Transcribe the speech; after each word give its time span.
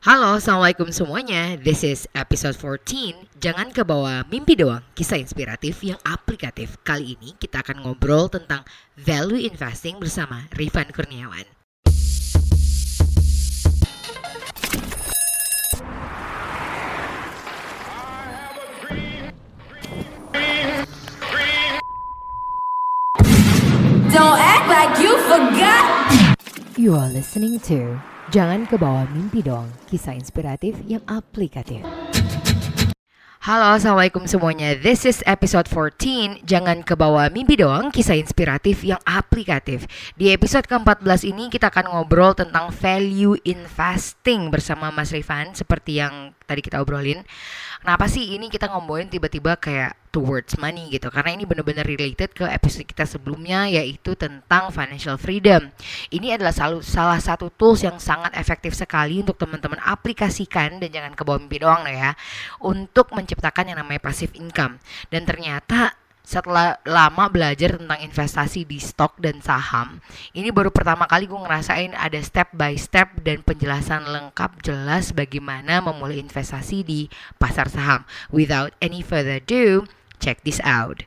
Halo, 0.00 0.40
Assalamualaikum 0.40 0.88
semuanya. 0.96 1.60
This 1.60 1.84
is 1.84 2.08
episode 2.16 2.56
14. 2.56 3.36
Jangan 3.36 3.68
kebawa 3.68 4.24
mimpi 4.32 4.56
doang, 4.56 4.80
kisah 4.96 5.20
inspiratif 5.20 5.84
yang 5.84 6.00
aplikatif. 6.08 6.80
Kali 6.80 7.20
ini 7.20 7.36
kita 7.36 7.60
akan 7.60 7.84
ngobrol 7.84 8.32
tentang 8.32 8.64
value 8.96 9.44
investing 9.44 10.00
bersama 10.00 10.48
Rifan 10.56 10.88
Kurniawan. 10.88 11.44
Don't 24.08 24.40
act 24.40 24.64
like 24.64 24.96
you 24.96 25.12
forgot. 25.28 25.84
You 26.80 26.96
are 26.96 27.12
listening 27.12 27.60
to 27.68 28.00
Jangan 28.30 28.62
Kebawa 28.62 29.10
Mimpi 29.10 29.42
Doang, 29.42 29.66
kisah 29.90 30.14
inspiratif 30.14 30.78
yang 30.86 31.02
aplikatif. 31.10 31.82
Halo, 33.42 33.74
Assalamualaikum 33.74 34.22
semuanya. 34.30 34.78
This 34.78 35.02
is 35.02 35.18
episode 35.26 35.66
14. 35.66 36.46
Jangan 36.46 36.86
kebawa 36.86 37.26
mimpi 37.26 37.58
doang, 37.58 37.90
kisah 37.90 38.14
inspiratif 38.14 38.86
yang 38.86 39.02
aplikatif. 39.02 39.90
Di 40.14 40.30
episode 40.30 40.70
ke-14 40.70 41.26
ini 41.26 41.50
kita 41.50 41.74
akan 41.74 41.90
ngobrol 41.90 42.36
tentang 42.38 42.70
value 42.70 43.34
investing 43.42 44.46
bersama 44.52 44.94
Mas 44.94 45.10
Rifan 45.10 45.50
seperti 45.50 45.98
yang 45.98 46.30
tadi 46.46 46.62
kita 46.62 46.78
obrolin. 46.78 47.26
Kenapa 47.80 48.12
sih 48.12 48.36
ini 48.36 48.52
kita 48.52 48.68
ngomongin 48.68 49.08
tiba-tiba 49.08 49.56
kayak 49.56 49.96
towards 50.12 50.60
money 50.60 50.92
gitu? 50.92 51.08
Karena 51.08 51.32
ini 51.32 51.48
benar-benar 51.48 51.88
related 51.88 52.36
ke 52.36 52.44
episode 52.44 52.84
kita 52.84 53.08
sebelumnya 53.08 53.72
yaitu 53.72 54.12
tentang 54.12 54.68
financial 54.68 55.16
freedom. 55.16 55.72
Ini 56.12 56.36
adalah 56.36 56.52
salah, 56.52 56.84
salah 56.84 57.16
satu 57.16 57.48
tools 57.48 57.80
yang 57.80 57.96
sangat 57.96 58.36
efektif 58.36 58.76
sekali 58.76 59.24
untuk 59.24 59.40
teman-teman 59.40 59.80
aplikasikan 59.80 60.76
dan 60.76 60.92
jangan 60.92 61.16
ke 61.16 61.24
bawah 61.24 61.40
mimpi 61.40 61.56
doang 61.56 61.88
ya 61.88 62.12
untuk 62.60 63.16
menciptakan 63.16 63.72
yang 63.72 63.80
namanya 63.80 64.04
passive 64.04 64.36
income. 64.36 64.76
Dan 65.08 65.24
ternyata 65.24 65.99
setelah 66.30 66.78
lama 66.86 67.26
belajar 67.26 67.74
tentang 67.74 68.06
investasi 68.06 68.62
di 68.62 68.78
stok 68.78 69.18
dan 69.18 69.42
saham, 69.42 69.98
ini 70.30 70.54
baru 70.54 70.70
pertama 70.70 71.10
kali 71.10 71.26
gue 71.26 71.34
ngerasain 71.34 71.90
ada 71.90 72.22
step 72.22 72.54
by 72.54 72.78
step 72.78 73.18
dan 73.26 73.42
penjelasan 73.42 74.06
lengkap 74.06 74.62
jelas 74.62 75.10
bagaimana 75.10 75.82
memulai 75.82 76.22
investasi 76.22 76.86
di 76.86 77.10
pasar 77.34 77.66
saham. 77.66 78.06
Without 78.30 78.70
any 78.78 79.02
further 79.02 79.42
ado, 79.42 79.90
check 80.22 80.38
this 80.46 80.62
out. 80.62 81.02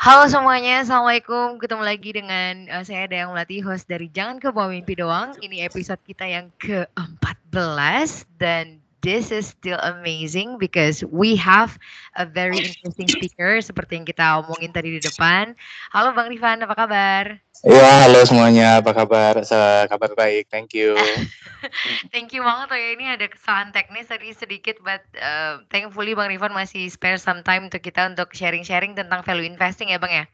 Halo 0.00 0.30
semuanya, 0.30 0.86
Assalamualaikum 0.86 1.58
Ketemu 1.58 1.82
lagi 1.82 2.14
dengan 2.14 2.70
uh, 2.70 2.86
saya 2.86 3.10
Dayang 3.10 3.34
Melati, 3.34 3.58
host 3.58 3.90
dari 3.90 4.06
Jangan 4.06 4.38
Ke 4.38 4.54
Bawah 4.54 4.70
Mimpi 4.70 4.94
Doang 4.94 5.34
Ini 5.42 5.66
episode 5.66 5.98
kita 6.06 6.22
yang 6.30 6.46
ke-14 6.62 8.22
Dan 8.38 8.85
this 9.02 9.30
is 9.30 9.46
still 9.54 9.78
amazing 9.82 10.58
because 10.58 11.02
we 11.04 11.36
have 11.36 11.78
a 12.16 12.24
very 12.26 12.60
interesting 12.64 13.08
speaker 13.10 13.60
Seperti 13.60 13.96
yang 13.98 14.06
kita 14.08 14.40
omongin 14.42 14.72
tadi 14.72 14.96
di 14.98 15.02
depan 15.02 15.54
Halo 15.92 16.12
Bang 16.16 16.28
Rifan, 16.32 16.62
apa 16.64 16.74
kabar? 16.76 17.24
Iya, 17.66 17.88
halo 18.06 18.20
semuanya. 18.28 18.66
Apa 18.80 18.90
kabar? 18.98 19.34
Se- 19.48 19.86
Kabar 19.90 20.10
baik. 20.20 20.44
Thank 20.52 20.74
you. 20.78 20.94
Thank 22.12 22.32
you 22.34 22.42
banget 22.46 22.68
oh 22.72 22.78
ya 22.78 22.88
ini 22.96 23.04
ada 23.14 23.26
kesalahan 23.28 23.70
teknis 23.74 24.08
tadi 24.10 24.30
sedikit 24.32 24.76
but 24.82 25.02
uh, 25.18 25.62
thankfully 25.72 26.12
Bang 26.16 26.30
Rifan 26.32 26.52
masih 26.54 26.88
spare 26.90 27.18
some 27.20 27.42
time 27.46 27.68
untuk 27.68 27.82
kita 27.82 28.08
untuk 28.10 28.32
sharing-sharing 28.34 28.94
tentang 28.96 29.20
value 29.26 29.46
investing 29.46 29.90
ya 29.92 29.98
Bang 30.00 30.12
ya 30.12 30.24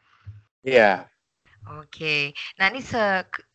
Iya. 0.62 1.10
Oke, 1.80 2.16
nah 2.58 2.66
ini 2.70 2.80
se 2.90 3.02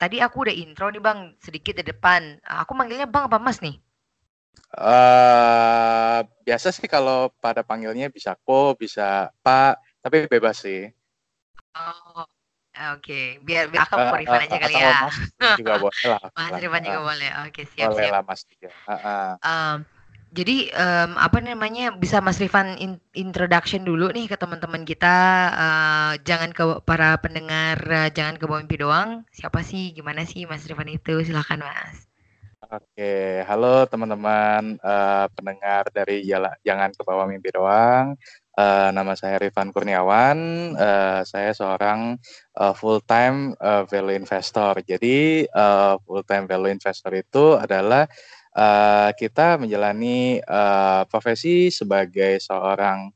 tadi 0.01 0.17
aku 0.25 0.37
udah 0.43 0.55
intro 0.63 0.85
nih 0.93 1.03
Bang 1.07 1.19
sedikit 1.45 1.73
di 1.79 1.83
depan. 1.91 2.21
Aku 2.61 2.71
manggilnya 2.77 3.07
Bang 3.13 3.23
apa 3.29 3.37
Mas 3.45 3.59
nih? 3.65 3.75
Eh 4.77 6.17
biasa 6.45 6.67
sih 6.75 6.87
kalau 6.95 7.17
pada 7.43 7.61
panggilnya 7.69 8.07
bisa 8.15 8.31
ko, 8.45 8.73
bisa 8.81 9.31
pak, 9.45 9.79
tapi 10.03 10.15
bebas 10.31 10.55
sih. 10.65 10.79
Oh, 11.77 12.25
oke. 12.93 13.13
Biar, 13.47 13.63
biar 13.71 13.83
aku 13.85 13.97
Eh, 13.97 14.01
ke 14.11 14.15
Rifan 14.21 14.41
eh, 14.41 14.43
aja 14.45 14.57
kali 14.63 14.75
ya. 14.83 14.93
mas 15.01 15.15
juga 15.57 15.73
boleh 15.83 16.05
lah. 16.11 16.23
Mas. 16.37 16.63
Rifan 16.63 16.81
juga 16.87 16.99
Eh, 16.99 17.01
boleh. 17.07 17.29
Oke, 17.47 17.61
siap 17.73 17.91
boleh 17.91 18.05
siap. 18.05 18.13
lah 18.13 18.21
mas 18.27 18.41
juga. 18.51 18.69
Eh, 18.91 18.93
eh. 18.93 19.31
Em, 19.53 19.77
jadi 20.37 20.57
em, 20.83 21.11
apa 21.25 21.39
namanya 21.41 21.85
bisa 22.03 22.17
Mas 22.25 22.37
Rifan 22.43 22.67
in- 22.85 23.01
introduction 23.23 23.81
dulu 23.89 24.05
nih 24.15 24.25
ke 24.31 24.35
teman-teman 24.43 24.83
kita. 24.91 25.17
eh, 25.65 26.11
jangan 26.27 26.51
ke 26.57 26.63
para 26.89 27.09
pendengar, 27.23 27.77
eh, 27.99 28.09
jangan 28.17 28.35
ke 28.41 28.45
mimpi 28.51 28.75
doang. 28.83 29.09
Siapa 29.37 29.59
sih? 29.69 29.83
Gimana 29.97 30.21
sih 30.31 30.43
Mas 30.49 30.65
Rifan 30.69 30.89
itu? 30.97 31.13
Silakan 31.27 31.59
Mas. 31.67 32.06
Oke, 32.67 33.47
halo 33.47 33.87
teman-teman 33.87 34.75
eh, 34.75 35.25
pendengar 35.31 35.87
dari 35.87 36.19
Jala- 36.27 36.59
Jangan 36.67 36.91
ke 36.91 36.99
Bawah 37.07 37.23
Mimpi 37.23 37.47
Doang. 37.55 38.11
Eh, 38.59 38.89
nama 38.91 39.15
saya 39.15 39.39
Rifan 39.39 39.71
Kurniawan. 39.71 40.37
Eh, 40.75 41.21
saya 41.23 41.55
seorang 41.55 42.19
eh, 42.59 42.73
full-time 42.75 43.55
eh, 43.55 43.83
value 43.87 44.19
investor. 44.19 44.83
Jadi 44.83 45.47
eh, 45.47 45.93
full-time 46.03 46.43
value 46.43 46.75
investor 46.75 47.15
itu 47.15 47.55
adalah 47.55 48.03
eh, 48.51 49.09
kita 49.15 49.55
menjalani 49.63 50.43
eh, 50.43 51.01
profesi 51.07 51.71
sebagai 51.71 52.35
seorang 52.43 53.07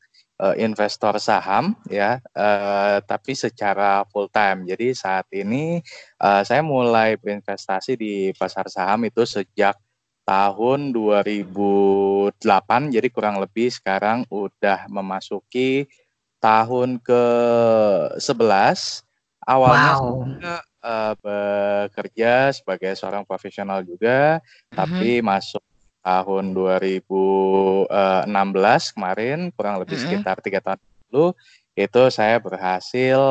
eh, 0.42 0.66
investor 0.66 1.22
saham, 1.22 1.78
ya, 1.86 2.18
eh, 2.34 2.98
tapi 3.06 3.38
secara 3.38 4.02
full-time. 4.10 4.66
Jadi 4.66 4.98
saat 4.98 5.30
ini 5.34 5.78
Eh, 6.22 6.44
saya 6.46 6.62
mulai 6.62 7.18
berinvestasi 7.18 7.98
di 7.98 8.30
pasar 8.38 8.70
saham 8.70 9.02
itu 9.10 9.26
sejak 9.26 9.74
tahun 10.22 10.94
2008, 10.94 12.94
jadi 12.94 13.10
kurang 13.10 13.42
lebih 13.42 13.74
sekarang 13.74 14.22
udah 14.30 14.86
memasuki 14.86 15.90
tahun 16.38 17.02
ke-11. 17.02 19.02
Awalnya 19.42 19.92
Wow. 19.98 19.98
saya 19.98 20.62
eh, 20.82 21.14
bekerja 21.22 22.50
sebagai 22.54 22.94
seorang 22.98 23.22
profesional 23.26 23.82
juga, 23.86 24.42
Mhm. 24.70 24.78
tapi 24.78 25.10
masuk 25.22 25.62
tahun 26.02 26.54
2016 26.54 28.92
kemarin, 28.94 29.52
kurang 29.54 29.80
lebih 29.82 29.98
Mhm. 29.98 30.02
sekitar 30.02 30.42
tiga 30.42 30.60
tahun 30.60 30.80
lalu, 31.10 31.34
itu 31.78 32.02
saya 32.10 32.40
berhasil 32.42 33.22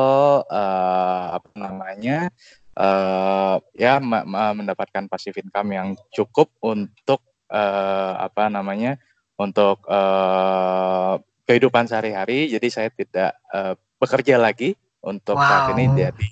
eh, 0.49 1.25
apa 1.37 1.49
namanya 1.55 2.31
eh 2.71 3.55
ya 3.75 3.99
ma- 3.99 4.23
ma- 4.23 4.55
mendapatkan 4.55 5.05
passive 5.11 5.35
income 5.43 5.75
yang 5.75 5.87
cukup 6.09 6.49
untuk 6.63 7.19
eh, 7.51 8.13
apa 8.17 8.47
namanya 8.47 8.95
untuk 9.35 9.83
eh, 9.85 11.13
kehidupan 11.45 11.85
sehari-hari. 11.85 12.47
Jadi 12.47 12.67
saya 12.71 12.89
tidak 12.89 13.35
eh, 13.51 13.75
bekerja 13.99 14.39
lagi 14.39 14.73
untuk 15.03 15.37
saat 15.41 15.67
ini 15.69 15.91
Wow. 15.91 15.97
jadi 15.97 16.25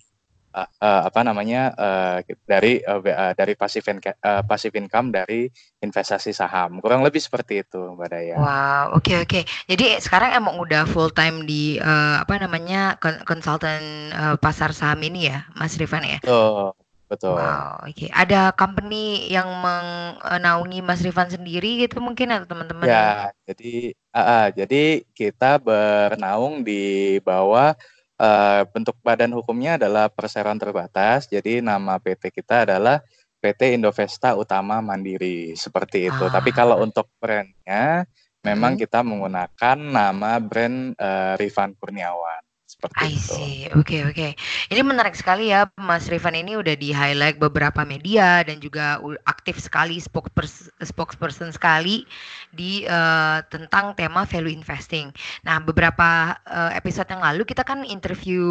eh, 0.56 0.70
eh, 0.82 1.02
apa 1.10 1.20
namanya 1.28 1.62
eh, 1.78 2.18
dari 2.46 2.82
eh, 2.82 3.34
dari 3.38 3.54
passive 3.60 3.86
inca- 3.94 4.18
eh, 4.20 4.42
passive 4.46 4.76
income 4.82 5.14
dari 5.14 5.46
investasi 5.86 6.32
saham. 6.34 6.82
Kurang 6.84 7.02
lebih 7.06 7.22
seperti 7.22 7.62
itu, 7.66 7.80
Mbak 7.96 8.10
Daya. 8.10 8.40
Wow, 8.40 8.96
oke 8.96 9.14
oke. 9.26 9.42
Jadi 9.68 9.86
sekarang 10.00 10.32
emang 10.38 10.56
udah 10.64 10.86
full 10.88 11.10
time 11.12 11.44
di 11.50 11.76
eh, 11.82 12.16
apa 12.24 12.34
namanya 12.40 12.96
kon- 13.02 13.24
konsultan 13.28 13.82
eh, 14.14 14.36
pasar 14.40 14.72
saham 14.72 15.02
ini 15.04 15.28
ya, 15.34 15.50
Mas 15.60 15.76
Rifan 15.82 16.06
ya? 16.06 16.20
Betul, 16.24 16.74
betul. 17.10 17.36
Wow, 17.36 17.86
oke. 17.90 18.06
Ada 18.10 18.56
company 18.58 19.28
yang 19.30 19.50
menaungi 19.62 20.80
Mas 20.82 21.02
Rifan 21.06 21.30
sendiri 21.30 21.84
gitu 21.86 22.02
mungkin 22.02 22.34
atau 22.34 22.48
teman-teman? 22.50 22.88
Ya, 22.90 23.30
jadi 23.44 23.92
ah, 24.16 24.20
ah, 24.32 24.46
jadi 24.56 25.04
kita 25.12 25.60
bernaung 25.60 26.64
di 26.64 27.20
bawah 27.28 27.76
eh, 28.20 28.62
bentuk 28.68 29.00
badan 29.00 29.32
hukumnya 29.32 29.80
adalah 29.80 30.12
perseroan 30.12 30.60
terbatas. 30.60 31.32
Jadi 31.32 31.64
nama 31.64 31.96
PT 31.98 32.36
kita 32.36 32.68
adalah 32.68 33.00
PT 33.40 33.80
Indovesta 33.80 34.36
Utama 34.36 34.84
Mandiri 34.84 35.56
seperti 35.56 36.12
itu. 36.12 36.26
Tapi 36.28 36.52
kalau 36.52 36.76
Ah, 36.80 36.84
untuk 36.84 37.08
brandnya 37.18 38.04
memang 38.44 38.76
mhm. 38.76 38.80
kita 38.84 39.00
menggunakan 39.02 39.78
nama 39.80 40.40
brand 40.44 40.94
eh, 41.00 41.34
Rifan 41.40 41.72
Kurniawan 41.80 42.49
seperti 42.80 43.06
I 43.06 43.16
itu. 43.20 43.34
see. 43.34 43.68
Oke, 43.76 44.04
oke. 44.08 44.36
Ini 44.72 44.82
menarik 44.84 45.16
sekali 45.16 45.52
ya, 45.52 45.68
Mas 45.80 46.08
Rifan 46.12 46.36
ini 46.36 46.56
udah 46.60 46.76
di 46.76 46.92
highlight 46.92 47.40
beberapa 47.40 47.84
media 47.88 48.44
dan 48.44 48.60
juga 48.60 49.00
aktif 49.28 49.60
sekali 49.60 50.00
spokespers- 50.00 50.72
spokesperson 50.84 51.52
sekali 51.52 52.04
di 52.52 52.84
eh, 52.88 53.40
tentang 53.52 53.96
tema 53.96 54.24
value 54.28 54.52
investing. 54.52 55.12
Nah, 55.48 55.60
beberapa 55.64 56.36
eh, 56.48 56.72
episode 56.80 57.08
yang 57.12 57.24
lalu 57.24 57.44
kita 57.48 57.64
kan 57.68 57.84
interview 57.88 58.44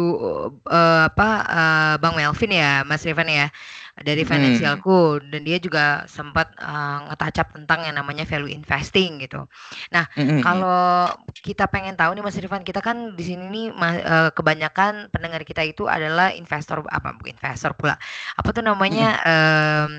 eh, 0.69 1.03
apa 1.09 1.29
eh, 1.45 1.95
Bang 2.01 2.15
Melvin 2.17 2.51
ya, 2.53 2.81
Mas 2.87 3.03
Rifan 3.05 3.29
ya. 3.29 3.47
dari 3.99 4.23
Hmm. 4.29 4.29
finansialku 4.29 5.19
dan 5.27 5.43
dia 5.43 5.59
juga 5.59 6.07
sempat 6.07 6.55
uh, 6.63 7.11
ngetacap 7.11 7.51
tentang 7.51 7.83
yang 7.83 7.99
namanya 7.99 8.23
value 8.23 8.47
investing 8.47 9.19
gitu. 9.19 9.43
Nah, 9.91 10.07
mhm. 10.15 10.39
kalau 10.39 11.11
kita 11.43 11.67
pengen 11.67 11.99
tahu 11.99 12.15
nih 12.15 12.23
Mas 12.23 12.39
Irfan, 12.39 12.63
kita 12.63 12.79
kan 12.79 13.11
di 13.19 13.23
sini 13.27 13.43
nih 13.51 13.65
ma- 13.75 13.99
uh, 14.19 14.31
kebanyakan 14.35 15.07
pendengar 15.15 15.47
kita 15.47 15.63
itu 15.63 15.87
adalah 15.87 16.35
investor 16.35 16.83
apa 16.91 17.15
bukan 17.15 17.39
investor 17.39 17.71
pula. 17.79 17.95
Apa 18.35 18.49
tuh 18.51 18.63
namanya 18.67 19.15
Mhm. 19.15 19.29
um, 19.31 19.91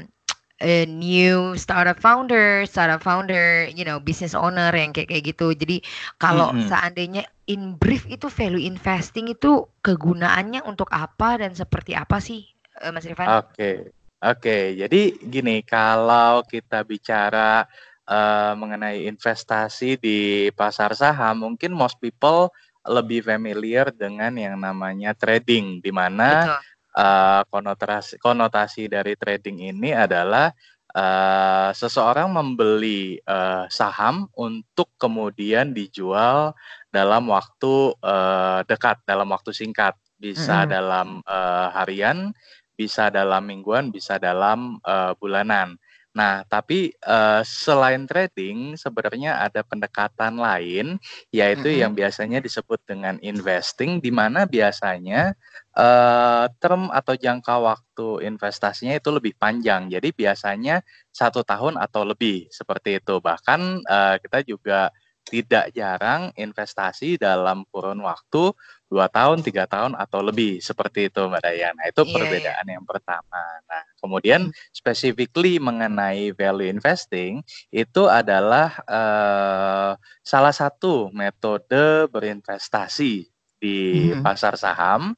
a 0.61 0.85
new 0.85 1.57
startup 1.57 1.97
founder, 1.97 2.69
startup 2.69 3.01
founder, 3.01 3.73
you 3.73 3.85
know, 3.89 3.97
business 3.97 4.37
owner 4.37 4.69
yang 4.77 4.93
kayak 4.93 5.09
kayak 5.09 5.25
gitu. 5.33 5.57
Jadi 5.57 5.81
kalau 6.21 6.53
Mhm. 6.53 6.69
seandainya 6.69 7.25
in 7.49 7.81
brief 7.81 8.05
itu 8.13 8.29
value 8.29 8.61
investing 8.61 9.33
itu 9.33 9.65
kegunaannya 9.81 10.61
untuk 10.69 10.93
apa 10.93 11.41
dan 11.41 11.57
seperti 11.57 11.97
apa 11.97 12.21
sih, 12.21 12.45
eh, 12.85 12.93
Mas 12.93 13.09
Irfan? 13.09 13.41
Oke, 13.41 13.89
oke. 14.21 14.59
Jadi 14.77 15.17
gini, 15.25 15.65
kalau 15.65 16.45
kita 16.45 16.85
bicara 16.85 17.65
eh, 18.11 18.53
mengenai 18.59 19.07
investasi 19.07 19.97
di 19.97 20.51
pasar 20.53 20.93
saham, 20.99 21.47
mungkin 21.47 21.71
most 21.73 21.97
people 22.03 22.51
lebih 22.87 23.25
familiar 23.25 23.93
dengan 23.93 24.33
yang 24.37 24.57
namanya 24.61 25.13
trading, 25.17 25.81
di 25.85 25.93
mana 25.93 26.49
Betul. 26.49 26.61
eh, 26.97 27.43
konotasi 27.53 28.17
konotasi 28.21 28.89
dari 28.89 29.15
trading 29.17 29.59
ini 29.73 29.91
adalah 29.93 30.53
eh, 30.95 31.71
seseorang 31.77 32.33
membeli 32.33 33.21
eh, 33.21 33.65
saham 33.71 34.27
untuk 34.39 34.91
kemudian 34.97 35.73
dijual 35.77 36.55
dalam 36.91 37.29
waktu 37.31 37.95
eh, 38.01 38.61
dekat, 38.67 39.05
dalam 39.07 39.29
waktu 39.31 39.53
singkat, 39.55 39.95
bisa 40.19 40.65
Mm-mm. 40.65 40.71
dalam 40.71 41.21
eh, 41.25 41.69
harian, 41.77 42.33
bisa 42.75 43.13
dalam 43.13 43.45
mingguan, 43.45 43.93
bisa 43.93 44.17
dalam 44.17 44.81
eh, 44.85 45.13
bulanan. 45.21 45.77
Nah, 46.11 46.43
tapi 46.51 46.91
eh, 46.91 47.43
selain 47.47 48.03
trading, 48.09 48.75
sebenarnya 48.75 49.39
ada 49.47 49.63
pendekatan 49.63 50.39
lain, 50.43 50.99
yaitu 51.31 51.71
Mm-mm. 51.71 51.83
yang 51.83 51.95
biasanya 51.95 52.43
disebut 52.43 52.83
dengan 52.87 53.17
investing, 53.23 54.03
di 54.03 54.11
mana 54.11 54.43
biasanya 54.49 55.33
eh, 55.77 56.45
term 56.59 56.91
atau 56.91 57.15
jangka 57.15 57.55
waktu 57.63 58.27
investasinya 58.27 58.95
itu 58.99 59.11
lebih 59.15 59.35
panjang. 59.39 59.87
Jadi 59.91 60.11
biasanya 60.15 60.83
satu 61.15 61.47
tahun 61.47 61.79
atau 61.79 62.03
lebih 62.07 62.51
seperti 62.51 62.99
itu. 63.03 63.19
Bahkan 63.23 63.61
eh, 63.87 64.17
kita 64.25 64.39
juga 64.47 64.91
tidak 65.29 65.71
jarang 65.77 66.33
investasi 66.39 67.21
dalam 67.21 67.65
kurun 67.71 68.01
waktu 68.03 68.53
dua 68.91 69.07
tahun, 69.07 69.43
tiga 69.47 69.71
tahun 69.71 69.95
atau 69.95 70.19
lebih 70.25 70.59
seperti 70.59 71.07
itu, 71.13 71.23
Mbak 71.31 71.43
Dayana. 71.47 71.83
Itu 71.87 72.03
Iya, 72.03 72.11
iya. 72.11 72.15
perbedaan 72.19 72.67
yang 72.67 72.85
pertama. 72.89 73.41
Nah, 73.71 73.83
kemudian 74.03 74.51
Mm. 74.51 74.55
specifically 74.75 75.63
mengenai 75.63 76.35
value 76.35 76.67
investing 76.67 77.39
itu 77.71 78.03
adalah 78.11 78.83
eh, 78.91 79.93
salah 80.27 80.55
satu 80.55 81.11
metode 81.15 82.11
berinvestasi 82.11 83.31
di 83.61 84.11
Mhm. 84.11 84.23
pasar 84.25 84.57
saham 84.59 85.15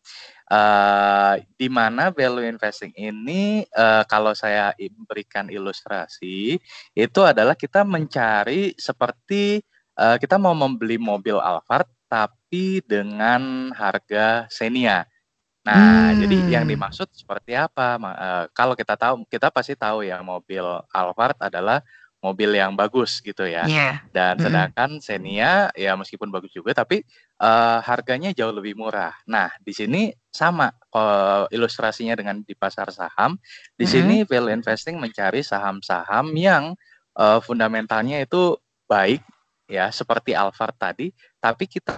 eh 0.52 1.34
di 1.56 1.69
mana 1.72 2.12
value 2.12 2.44
investing 2.44 2.93
ini 2.93 3.64
eh, 3.64 4.02
kalau 4.10 4.37
saya 4.37 4.75
berikan 5.08 5.49
ilustrasi 5.49 6.60
itu 6.93 7.20
adalah 7.25 7.56
kita 7.56 7.87
mencari 7.88 8.76
seperti 8.76 9.64
eh, 10.02 10.16
kita 10.19 10.37
mau 10.43 10.54
membeli 10.56 10.99
mobil 10.99 11.38
Alphard 11.38 11.87
tapi 12.10 12.82
dengan 12.84 13.72
harga 13.72 14.50
Xenia. 14.52 15.06
Nah, 15.62 16.10
jadi 16.19 16.43
yang 16.58 16.64
Hmm. 16.66 16.75
dimaksud 16.75 17.08
seperti 17.14 17.54
apa? 17.54 17.94
Eh, 17.96 18.44
kalau 18.52 18.75
kita 18.75 18.99
tahu, 18.99 19.22
kita 19.31 19.49
pasti 19.54 19.78
tahu 19.78 20.02
ya 20.02 20.19
mobil 20.20 20.64
Alphard 20.90 21.38
adalah 21.38 21.81
mobil 22.22 22.54
yang 22.54 22.75
bagus 22.78 23.19
gitu 23.22 23.46
ya. 23.46 23.66
Iya. 23.66 23.99
Dan 24.14 24.38
Mm-mm. 24.38 24.44
sedangkan 24.46 24.90
Xenia 25.02 25.70
ya 25.75 25.93
meskipun 25.99 26.31
bagus 26.31 26.54
juga 26.54 26.70
tapi 26.75 27.02
eh, 27.43 27.78
harganya 27.82 28.31
jauh 28.34 28.54
lebih 28.54 28.75
murah. 28.78 29.14
Nah, 29.26 29.50
di 29.62 29.72
sini 29.75 30.10
sama 30.31 30.70
eh, 30.94 31.44
ilustrasinya 31.54 32.14
dengan 32.19 32.43
di 32.43 32.54
pasar 32.54 32.90
saham. 32.94 33.38
Di 33.75 33.87
Mm-mm. 33.87 33.90
sini 33.90 34.16
value 34.26 34.54
investing 34.54 34.99
mencari 35.02 35.43
saham-saham 35.43 36.31
yang 36.38 36.75
eh, 37.19 37.38
fundamentalnya 37.43 38.22
itu 38.22 38.54
baik 38.87 39.22
ya 39.77 39.85
seperti 40.01 40.31
Alphard 40.37 40.77
tadi, 40.77 41.07
tapi 41.45 41.65
kita 41.75 41.97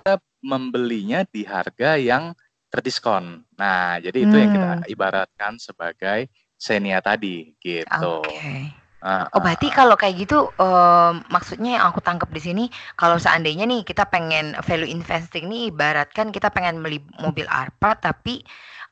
membelinya 0.53 1.19
di 1.35 1.43
harga 1.55 1.91
yang 2.11 2.25
terdiskon. 2.73 3.25
Nah, 3.61 3.99
jadi 4.05 4.19
itu 4.27 4.35
yang 4.43 4.51
kita 4.55 4.71
Hmm. 4.71 4.85
ibaratkan 4.95 5.53
sebagai 5.67 6.21
Xenia 6.59 6.99
tadi 7.05 7.55
gitu. 7.63 8.07
Oke. 8.09 8.73
Ah, 9.05 9.29
Oh, 9.35 9.41
berarti 9.45 9.69
kalau 9.79 9.97
kayak 10.01 10.17
gitu, 10.25 10.39
em, 10.63 11.15
maksudnya 11.35 11.71
yang 11.77 11.85
aku 11.91 12.01
tangkap 12.09 12.31
di 12.33 12.41
sini, 12.41 12.65
kalau 13.01 13.19
seandainya 13.21 13.65
nih 13.67 13.83
kita 13.85 14.07
pengen 14.15 14.55
value 14.65 14.89
investing 14.89 15.45
nih 15.53 15.63
ibaratkan 15.75 16.31
kita 16.37 16.49
pengen 16.55 16.81
beli 16.85 16.99
mobil 17.21 17.45
Alphard 17.51 17.99
tapi 18.09 18.35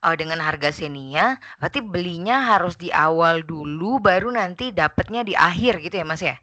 eh, 0.05 0.15
dengan 0.21 0.43
harga 0.43 0.69
Xenia, 0.75 1.39
berarti 1.63 1.81
belinya 1.95 2.37
harus 2.53 2.75
di 2.77 2.91
awal 2.93 3.47
dulu 3.47 4.03
baru 4.03 4.29
nanti 4.35 4.75
dapatnya 4.75 5.23
di 5.25 5.35
akhir 5.39 5.73
gitu 5.85 5.97
ya 6.03 6.07
Mas 6.11 6.23
ya? 6.23 6.37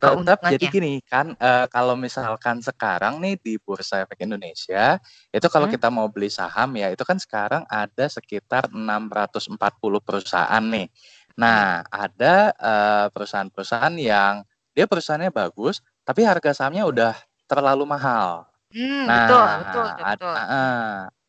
Tetap 0.00 0.40
jadi 0.48 0.56
Keuntungannya. 0.56 0.70
gini 0.72 0.92
kan 1.04 1.26
eh, 1.36 1.66
kalau 1.68 1.92
misalkan 1.92 2.64
sekarang 2.64 3.20
nih 3.20 3.36
di 3.36 3.60
Bursa 3.60 4.00
Efek 4.00 4.24
Indonesia 4.24 4.96
itu 5.28 5.46
kalau 5.52 5.68
Hmm? 5.68 5.74
kita 5.76 5.88
mau 5.92 6.08
beli 6.08 6.32
saham 6.32 6.72
ya 6.80 6.88
itu 6.88 7.04
kan 7.04 7.20
sekarang 7.20 7.68
ada 7.68 8.06
sekitar 8.08 8.72
640 8.72 10.00
perusahaan 10.00 10.64
nih. 10.64 10.88
Nah, 11.36 11.84
ada 11.92 12.34
eh, 12.56 13.06
perusahaan-perusahaan 13.12 13.92
yang 14.00 14.40
dia 14.72 14.88
perusahaannya 14.88 15.28
bagus 15.32 15.84
tapi 16.02 16.24
harga 16.24 16.56
sahamnya 16.56 16.88
udah 16.88 17.12
terlalu 17.44 17.84
mahal. 17.84 18.48
Hmm, 18.72 19.04
betul, 19.04 19.44
betul, 19.66 19.84
Nah, 19.84 19.94
betul, 20.00 20.06
ad- 20.06 20.16
betul. 20.16 20.34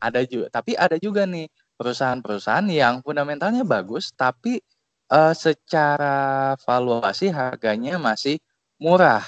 ada 0.01 0.21
juga 0.25 0.45
tapi 0.49 0.71
ada 0.77 0.97
juga 0.97 1.23
nih 1.25 1.45
perusahaan-perusahaan 1.77 2.67
yang 2.69 3.01
fundamentalnya 3.05 3.63
bagus 3.65 4.13
tapi 4.15 4.61
eh, 5.11 5.33
secara 5.35 6.17
valuasi 6.63 7.29
harganya 7.29 7.97
masih 7.99 8.37
murah. 8.81 9.21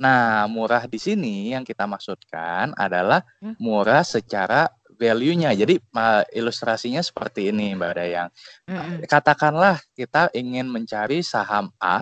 Nah, 0.00 0.48
murah 0.48 0.86
di 0.88 0.96
sini 0.96 1.52
yang 1.52 1.66
kita 1.66 1.84
maksudkan 1.84 2.72
adalah 2.78 3.20
Hmm? 3.42 3.58
murah 3.60 4.00
secara 4.06 4.70
value-nya. 4.96 5.52
Jadi 5.52 5.76
ma- 5.92 6.24
ilustrasinya 6.32 7.02
seperti 7.04 7.52
ini, 7.52 7.76
Mbak 7.76 7.92
Dayang. 7.98 8.28
Mm-mm. 8.70 9.04
Katakanlah 9.04 9.82
kita 9.92 10.32
ingin 10.32 10.70
mencari 10.70 11.20
saham 11.20 11.68
A 11.82 12.00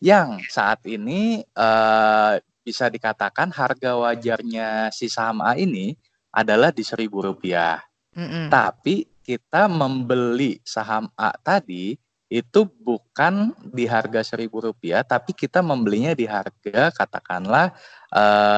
yang 0.00 0.40
saat 0.48 0.80
ini 0.88 1.44
eh, 1.44 2.34
bisa 2.64 2.88
dikatakan 2.88 3.52
harga 3.52 3.96
wajarnya 3.96 4.88
si 4.88 5.12
saham 5.12 5.44
A 5.44 5.56
ini 5.56 5.92
adalah 6.32 6.72
di 6.72 6.80
seribu 6.80 7.20
rupiah. 7.24 7.80
Mm-mm. 8.16 8.48
Tapi 8.48 9.04
kita 9.24 9.68
membeli 9.68 10.60
saham 10.64 11.08
A 11.16 11.32
tadi 11.40 11.96
itu 12.32 12.66
bukan 12.66 13.52
di 13.60 13.84
harga 13.84 14.24
seribu 14.24 14.64
rupiah, 14.64 15.04
tapi 15.04 15.36
kita 15.36 15.60
membelinya 15.60 16.16
di 16.16 16.24
harga 16.24 16.90
katakanlah 16.90 17.70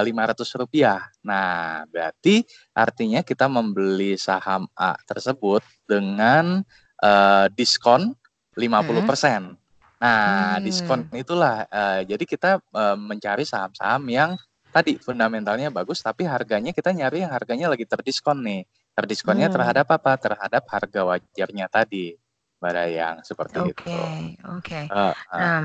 lima 0.05 0.23
ratus 0.29 0.53
rupiah. 0.61 1.01
Nah, 1.25 1.83
berarti 1.89 2.45
artinya 2.77 3.25
kita 3.25 3.49
membeli 3.49 4.15
saham 4.21 4.69
A 4.77 4.93
tersebut 5.09 5.65
dengan 5.89 6.61
eh, 7.03 7.47
diskon 7.57 8.13
50%. 8.57 9.57
Nah, 9.97 10.61
diskon 10.61 11.09
Hmm. 11.09 11.17
itulah 11.17 11.65
eh, 11.69 12.01
jadi 12.05 12.25
kita 12.25 12.51
eh, 12.61 12.97
mencari 13.01 13.45
saham-saham 13.49 14.05
yang 14.13 14.31
tadi 14.69 15.01
fundamentalnya 15.01 15.73
bagus, 15.73 16.05
tapi 16.05 16.29
harganya 16.29 16.73
kita 16.77 16.93
nyari 16.93 17.25
yang 17.25 17.33
harganya 17.33 17.73
lagi 17.73 17.89
terdiskon 17.89 18.45
nih. 18.45 18.69
Terdiskonnya 18.93 19.49
Hmm. 19.49 19.57
terhadap 19.57 19.87
apa? 19.89 20.13
Terhadap 20.21 20.65
harga 20.69 21.01
wajarnya 21.17 21.67
tadi, 21.73 22.13
Mbak 22.61 22.73
Dayang, 22.73 23.17
seperti 23.23 23.59
Oke, 23.69 23.73
itu. 23.73 24.01
oke. 24.49 24.81
Heeh. 24.91 25.13
Nah, 25.37 25.61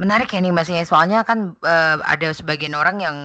menarik 0.00 0.28
ya 0.32 0.40
nih 0.40 0.52
Mas 0.52 0.68
ya. 0.72 0.80
Soalnya 0.84 1.20
kan 1.24 1.56
eh, 1.60 1.96
ada 2.00 2.28
sebagian 2.32 2.72
orang 2.76 2.96
yang 3.04 3.16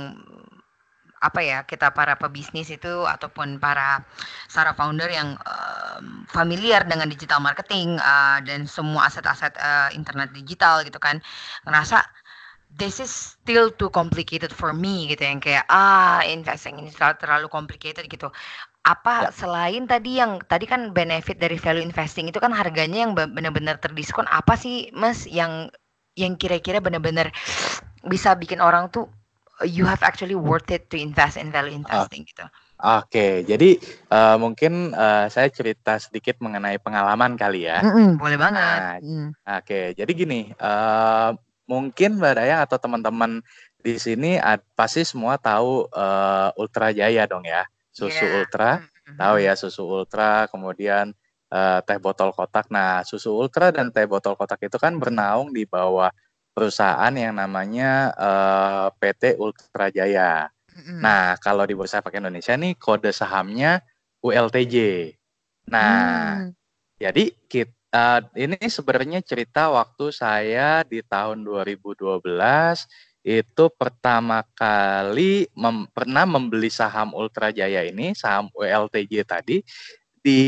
apa 1.23 1.41
ya 1.41 1.65
kita 1.65 1.89
para 1.95 2.13
pebisnis 2.21 2.69
itu 2.69 3.01
ataupun 3.07 3.57
para 3.57 4.03
startup 4.45 4.77
founder 4.77 5.09
yang 5.09 5.33
em, 5.41 6.21
familiar 6.29 6.85
dengan 6.85 7.09
digital 7.09 7.41
marketing 7.41 7.97
eh, 7.97 8.37
dan 8.45 8.67
semua 8.69 9.09
aset-aset 9.09 9.55
eh, 9.57 9.89
internet 9.97 10.29
digital 10.35 10.85
gitu 10.85 10.99
kan 11.01 11.17
ngerasa 11.65 12.03
this 12.77 12.99
is 12.99 13.09
still 13.09 13.71
too 13.73 13.89
complicated 13.89 14.51
for 14.51 14.75
me 14.75 15.07
gitu 15.09 15.23
yang 15.23 15.39
kayak 15.39 15.63
ah 15.71 16.21
investing 16.27 16.77
ini 16.83 16.91
terlalu, 16.93 17.15
terlalu 17.17 17.47
complicated 17.49 18.05
gitu 18.11 18.27
apa 18.85 19.27
Ya. 19.27 19.29
selain 19.33 19.89
tadi 19.89 20.21
yang 20.21 20.37
tadi 20.45 20.69
kan 20.69 20.93
benefit 20.93 21.41
dari 21.41 21.57
value 21.57 21.81
investing 21.81 22.29
itu 22.29 22.37
kan 22.37 22.53
harganya 22.53 23.01
yang 23.09 23.17
be- 23.17 23.25
benar-benar 23.25 23.81
terdiskon 23.81 24.29
apa 24.29 24.53
sih 24.53 24.93
Mas 24.93 25.25
yang 25.25 25.73
yang 26.13 26.37
kira-kira 26.37 26.77
benar-benar 26.77 27.33
bisa 28.05 28.37
bikin 28.37 28.61
orang 28.61 28.93
tuh 28.93 29.09
you 29.65 29.89
have 29.89 30.05
actually 30.05 30.37
worth 30.37 30.69
it 30.69 30.85
to 30.93 30.95
invest 31.01 31.35
in 31.41 31.49
value 31.49 31.73
investing 31.73 32.23
gitu. 32.29 32.45
Oke, 32.75 33.47
jadi 33.47 33.79
uh, 34.11 34.35
mungkin 34.35 34.91
uh, 34.91 35.31
saya 35.31 35.47
cerita 35.47 35.95
sedikit 35.95 36.43
mengenai 36.43 36.75
pengalaman 36.75 37.39
kali 37.39 37.71
ya. 37.71 37.79
Mm-mm, 37.79 38.19
boleh 38.19 38.35
banget. 38.35 38.59
Nah, 38.59 38.93
mm. 38.99 39.29
Oke, 39.45 39.95
jadi 39.95 40.11
gini, 40.11 40.51
uh, 40.59 41.31
mungkin 41.71 42.19
Mbak 42.19 42.33
Dayang 42.35 42.61
atau 42.67 42.75
teman-teman 42.75 43.39
di 43.79 43.95
sini 43.95 44.35
ad, 44.35 44.59
pasti 44.75 45.07
semua 45.07 45.39
tahu 45.39 45.87
uh, 45.87 46.51
Ultra 46.59 46.91
Jaya 46.91 47.23
dong 47.23 47.47
ya, 47.47 47.63
susu 47.95 48.27
yeah. 48.27 48.43
Ultra, 48.43 48.83
mm-hmm. 48.83 49.15
tahu 49.15 49.35
ya 49.39 49.53
susu 49.55 49.87
Ultra, 49.87 50.51
kemudian 50.51 51.15
uh, 51.55 51.79
teh 51.87 51.95
botol 51.95 52.35
kotak. 52.35 52.67
Nah, 52.67 53.07
susu 53.07 53.31
Ultra 53.31 53.71
dan 53.71 53.95
teh 53.95 54.03
botol 54.03 54.35
kotak 54.35 54.59
itu 54.67 54.75
kan 54.75 54.99
bernaung 54.99 55.55
di 55.55 55.63
bawah 55.63 56.11
perusahaan 56.51 57.11
yang 57.15 57.39
namanya 57.39 58.11
uh, 58.15 58.87
PT 58.99 59.39
Ultra 59.39 59.87
Jaya. 59.91 60.51
Nah, 60.75 61.39
kalau 61.39 61.63
di 61.63 61.71
Bursa 61.71 62.03
Efek 62.03 62.19
Indonesia 62.19 62.51
nih 62.59 62.75
kode 62.75 63.15
sahamnya 63.15 63.79
ULTJ. 64.19 64.75
Nah, 65.71 66.43
hmm. 66.43 66.51
jadi 66.99 67.31
kita 67.47 68.35
ini 68.35 68.59
sebenarnya 68.59 69.23
cerita 69.23 69.71
waktu 69.71 70.11
saya 70.11 70.83
di 70.83 70.99
tahun 70.99 71.47
2012 71.47 72.19
itu 73.25 73.65
pertama 73.73 74.45
kali 74.53 75.49
mem, 75.57 75.89
pernah 75.89 76.29
membeli 76.29 76.69
saham 76.69 77.09
Ultra 77.17 77.49
Jaya 77.49 77.81
ini, 77.81 78.13
saham 78.13 78.53
ULTJ 78.53 79.25
tadi 79.25 79.65
di 80.21 80.41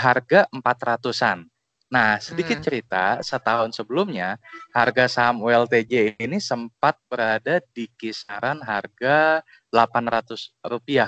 harga 0.00 0.48
400-an. 0.48 1.44
Nah, 1.92 2.16
sedikit 2.16 2.56
hmm. 2.56 2.64
cerita, 2.64 3.04
setahun 3.20 3.76
sebelumnya 3.76 4.40
harga 4.72 5.12
saham 5.12 5.44
ULTJ 5.44 6.16
ini 6.16 6.40
sempat 6.40 6.96
berada 7.04 7.60
di 7.76 7.84
kisaran 8.00 8.64
harga 8.64 9.44
Rp800 9.68 10.56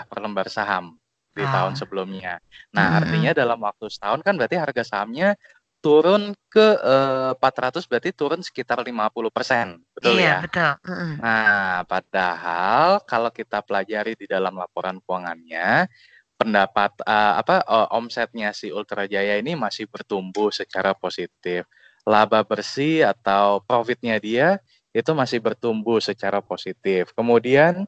per 0.05 0.19
lembar 0.21 0.53
saham 0.53 1.01
di 1.33 1.41
ah. 1.41 1.49
tahun 1.49 1.73
sebelumnya. 1.81 2.37
Nah, 2.77 2.85
hmm. 2.85 2.99
artinya 3.01 3.31
dalam 3.33 3.59
waktu 3.65 3.89
setahun 3.89 4.21
kan 4.21 4.37
berarti 4.37 4.61
harga 4.61 4.85
sahamnya 4.85 5.41
turun 5.83 6.33
ke 6.47 6.79
eh, 6.79 7.33
400 7.35 7.91
berarti 7.91 8.15
turun 8.15 8.41
sekitar 8.41 8.79
50%. 8.81 9.83
Betul 9.99 10.23
iya, 10.23 10.39
ya? 10.39 10.47
betul. 10.47 10.73
Mm 10.87 11.15
Nah, 11.19 11.83
padahal 11.91 13.03
kalau 13.03 13.31
kita 13.35 13.61
pelajari 13.67 14.15
di 14.15 14.31
dalam 14.31 14.55
laporan 14.55 15.03
keuangannya 15.03 15.91
pendapat 16.43 16.91
uh, 17.07 17.39
apa 17.39 17.63
uh, 17.71 17.87
omsetnya 17.95 18.51
si 18.51 18.75
Ultra 18.75 19.07
Jaya 19.07 19.39
ini 19.39 19.55
masih 19.55 19.87
bertumbuh 19.87 20.51
secara 20.51 20.91
positif. 20.91 21.71
Laba 22.03 22.43
bersih 22.43 23.07
atau 23.07 23.63
profitnya 23.63 24.19
dia 24.19 24.59
itu 24.91 25.11
masih 25.15 25.39
bertumbuh 25.39 26.03
secara 26.03 26.43
positif. 26.43 27.15
Kemudian 27.15 27.87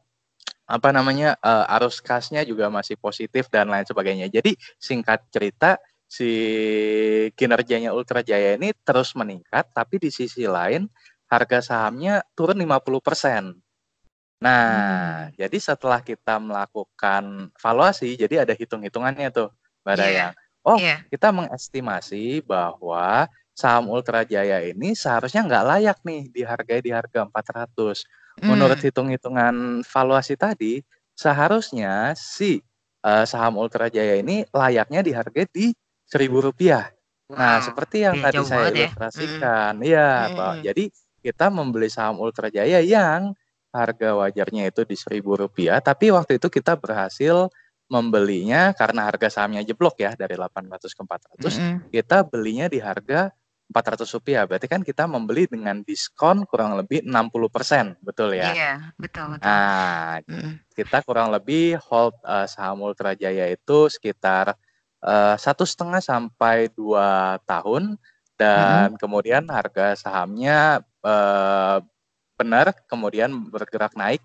apa 0.65 0.89
namanya 0.95 1.37
uh, 1.45 1.75
arus 1.77 1.99
kasnya 2.01 2.47
juga 2.47 2.71
masih 2.71 2.95
positif 2.95 3.51
dan 3.51 3.69
lain 3.69 3.85
sebagainya. 3.85 4.31
Jadi 4.31 4.55
singkat 4.79 5.27
cerita 5.35 5.77
si 6.15 6.33
kinerjanya 7.35 7.91
Ultra 7.91 8.23
Jaya 8.23 8.55
ini 8.55 8.71
terus 8.87 9.19
meningkat 9.19 9.67
tapi 9.75 9.99
di 9.99 10.15
sisi 10.15 10.47
lain 10.47 10.87
harga 11.27 11.59
sahamnya 11.59 12.23
turun 12.39 12.63
50%. 12.63 13.59
Nah, 14.39 14.63
hmm. 15.27 15.41
jadi 15.41 15.59
setelah 15.59 16.05
kita 16.05 16.39
melakukan 16.39 17.51
valuasi, 17.59 18.15
jadi 18.15 18.47
ada 18.47 18.55
hitung-hitungannya 18.55 19.33
tuh, 19.35 19.51
Mbak 19.83 19.95
yeah. 19.95 19.99
Dayang. 19.99 20.33
Oh, 20.65 20.79
yeah. 20.79 21.01
kita 21.11 21.33
mengestimasi 21.35 22.45
bahwa 22.45 23.27
saham 23.57 23.91
Ultra 23.91 24.23
Jaya 24.23 24.63
ini 24.63 24.93
seharusnya 24.95 25.43
nggak 25.45 25.65
layak 25.65 25.99
nih 26.07 26.23
dihargai 26.31 26.81
di 26.85 26.93
harga 26.95 27.27
400. 27.27 28.05
Hmm. 28.39 28.55
Menurut 28.55 28.79
hitung-hitungan 28.79 29.83
valuasi 29.83 30.37
tadi, 30.37 30.85
seharusnya 31.17 32.13
si 32.15 32.61
uh, 33.03 33.25
saham 33.25 33.59
Ultra 33.59 33.89
Jaya 33.89 34.21
ini 34.21 34.45
layaknya 34.53 35.01
dihargai 35.01 35.49
di 35.51 35.73
seribu 36.05 36.45
rupiah. 36.45 36.93
Nah, 37.33 37.35
wow. 37.35 37.41
Nah, 37.41 37.59
seperti 37.65 37.97
yang 38.05 38.17
tadi 38.21 38.39
saya 38.45 38.69
ya. 38.69 38.89
ilustrasikan, 38.89 39.73
iya, 39.81 40.11
ya, 40.29 40.37
hmm. 40.37 40.61
jadi 40.61 40.85
kita 41.25 41.47
membeli 41.49 41.89
saham 41.89 42.21
Ultra 42.21 42.53
Jaya 42.53 42.85
yang 42.85 43.33
harga 43.73 44.13
wajarnya 44.15 44.69
itu 44.69 44.85
di 44.85 44.95
seribu 44.95 45.35
rupiah, 45.35 45.81
tapi 45.81 46.13
waktu 46.13 46.37
itu 46.37 46.53
kita 46.53 46.77
berhasil 46.77 47.49
membelinya 47.89 48.77
karena 48.77 49.09
harga 49.09 49.29
sahamnya 49.29 49.65
jeblok 49.65 50.01
ya 50.01 50.13
dari 50.17 50.37
800 50.37 50.85
ke 50.85 51.01
400, 51.01 51.05
mm 51.05 51.49
-hmm. 51.49 51.77
kita 51.93 52.17
belinya 52.29 52.67
di 52.69 52.79
harga 52.81 53.33
400 53.73 54.05
rupiah. 54.21 54.45
Berarti 54.45 54.67
kan 54.69 54.81
kita 54.85 55.09
membeli 55.09 55.49
dengan 55.49 55.81
diskon 55.81 56.45
kurang 56.45 56.77
lebih 56.77 57.05
60 57.05 57.49
persen, 57.49 57.85
betul 58.05 58.37
ya? 58.37 58.53
Iya, 58.53 58.75
betul. 59.01 59.37
betul. 59.37 59.49
Nah, 59.49 60.21
mm. 60.21 60.53
kita 60.77 61.01
kurang 61.03 61.33
lebih 61.33 61.81
hold 61.89 62.15
uh, 62.25 62.45
saham 62.45 62.85
Ultra 62.85 63.17
Jaya 63.17 63.49
itu 63.49 63.89
sekitar 63.89 64.53
satu 65.37 65.69
setengah 65.69 66.01
sampai 66.01 66.73
dua 66.73 67.37
tahun 67.45 68.01
dan 68.35 68.97
mm. 68.97 68.99
kemudian 68.99 69.45
harga 69.47 69.95
sahamnya 69.95 70.83
uh, 71.05 71.79
benar 72.35 72.75
kemudian 72.91 73.31
bergerak 73.53 73.95
naik 73.95 74.23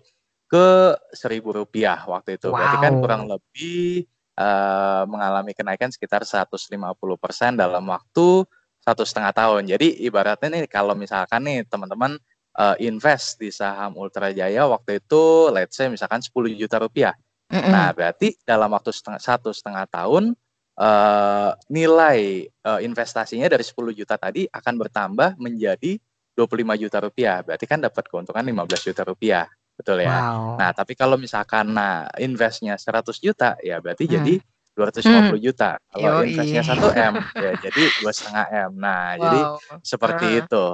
ke 0.50 0.98
seribu 1.14 1.54
rupiah 1.62 2.02
waktu 2.10 2.34
itu. 2.34 2.50
Wow. 2.50 2.58
Berarti 2.58 2.76
kan 2.82 2.94
kurang 2.98 3.22
lebih 3.30 4.10
uh, 4.34 5.06
mengalami 5.06 5.54
kenaikan 5.54 5.94
sekitar 5.94 6.26
150 6.26 6.74
persen 7.22 7.54
dalam 7.54 7.86
waktu 7.86 8.42
satu 8.82 9.06
setengah 9.06 9.30
tahun. 9.30 9.70
Jadi 9.70 10.02
ibaratnya 10.02 10.58
nih 10.58 10.66
kalau 10.66 10.98
misalkan 10.98 11.46
nih 11.46 11.62
teman-teman 11.70 12.18
uh, 12.58 12.74
invest 12.82 13.38
di 13.38 13.54
saham 13.54 13.94
Ultra 13.94 14.34
Jaya 14.34 14.66
waktu 14.66 14.98
itu 14.98 15.54
let's 15.54 15.78
say 15.78 15.86
misalkan 15.86 16.18
10 16.18 16.34
juta 16.58 16.82
rupiah. 16.82 17.14
Mm 17.46 17.62
-hmm. 17.62 17.70
Nah 17.70 17.88
berarti 17.94 18.34
dalam 18.42 18.74
waktu 18.74 18.90
setengah, 18.90 19.22
satu 19.22 19.54
setengah 19.54 19.86
tahun 19.86 20.34
uh, 20.80 21.50
nilai 21.68 22.48
uh, 22.64 22.80
investasinya 22.80 23.46
dari 23.46 23.62
10 23.62 23.76
juta 23.92 24.16
tadi 24.16 24.48
akan 24.48 24.74
bertambah 24.80 25.36
menjadi 25.36 26.00
25 26.34 26.82
juta 26.82 26.98
rupiah, 27.04 27.44
berarti 27.44 27.64
kan 27.68 27.84
dapat 27.84 28.04
keuntungan 28.08 28.40
15 28.40 28.88
juta 28.88 29.02
rupiah. 29.04 29.44
Betul 29.76 30.04
ya. 30.04 30.12
Wow. 30.12 30.60
Nah, 30.60 30.70
tapi 30.72 30.92
kalau 30.96 31.16
misalkan 31.20 31.72
nah 31.72 32.08
investnya 32.20 32.76
100 32.76 33.16
juta 33.20 33.56
ya 33.60 33.80
berarti 33.80 34.08
hmm. 34.08 34.12
jadi 34.12 34.34
250 34.76 35.04
hmm. 35.04 35.40
juta. 35.40 35.76
Kalau 35.88 36.24
Yoi. 36.24 36.32
investnya 36.32 36.62
1 36.64 37.12
M 37.12 37.14
ya 37.36 37.52
jadi 37.68 37.82
dua 38.00 38.12
setengah 38.12 38.46
M. 38.68 38.70
Nah, 38.76 39.04
wow. 39.16 39.20
jadi 39.20 39.40
seperti 39.84 40.26
uh. 40.28 40.40
itu. 40.44 40.64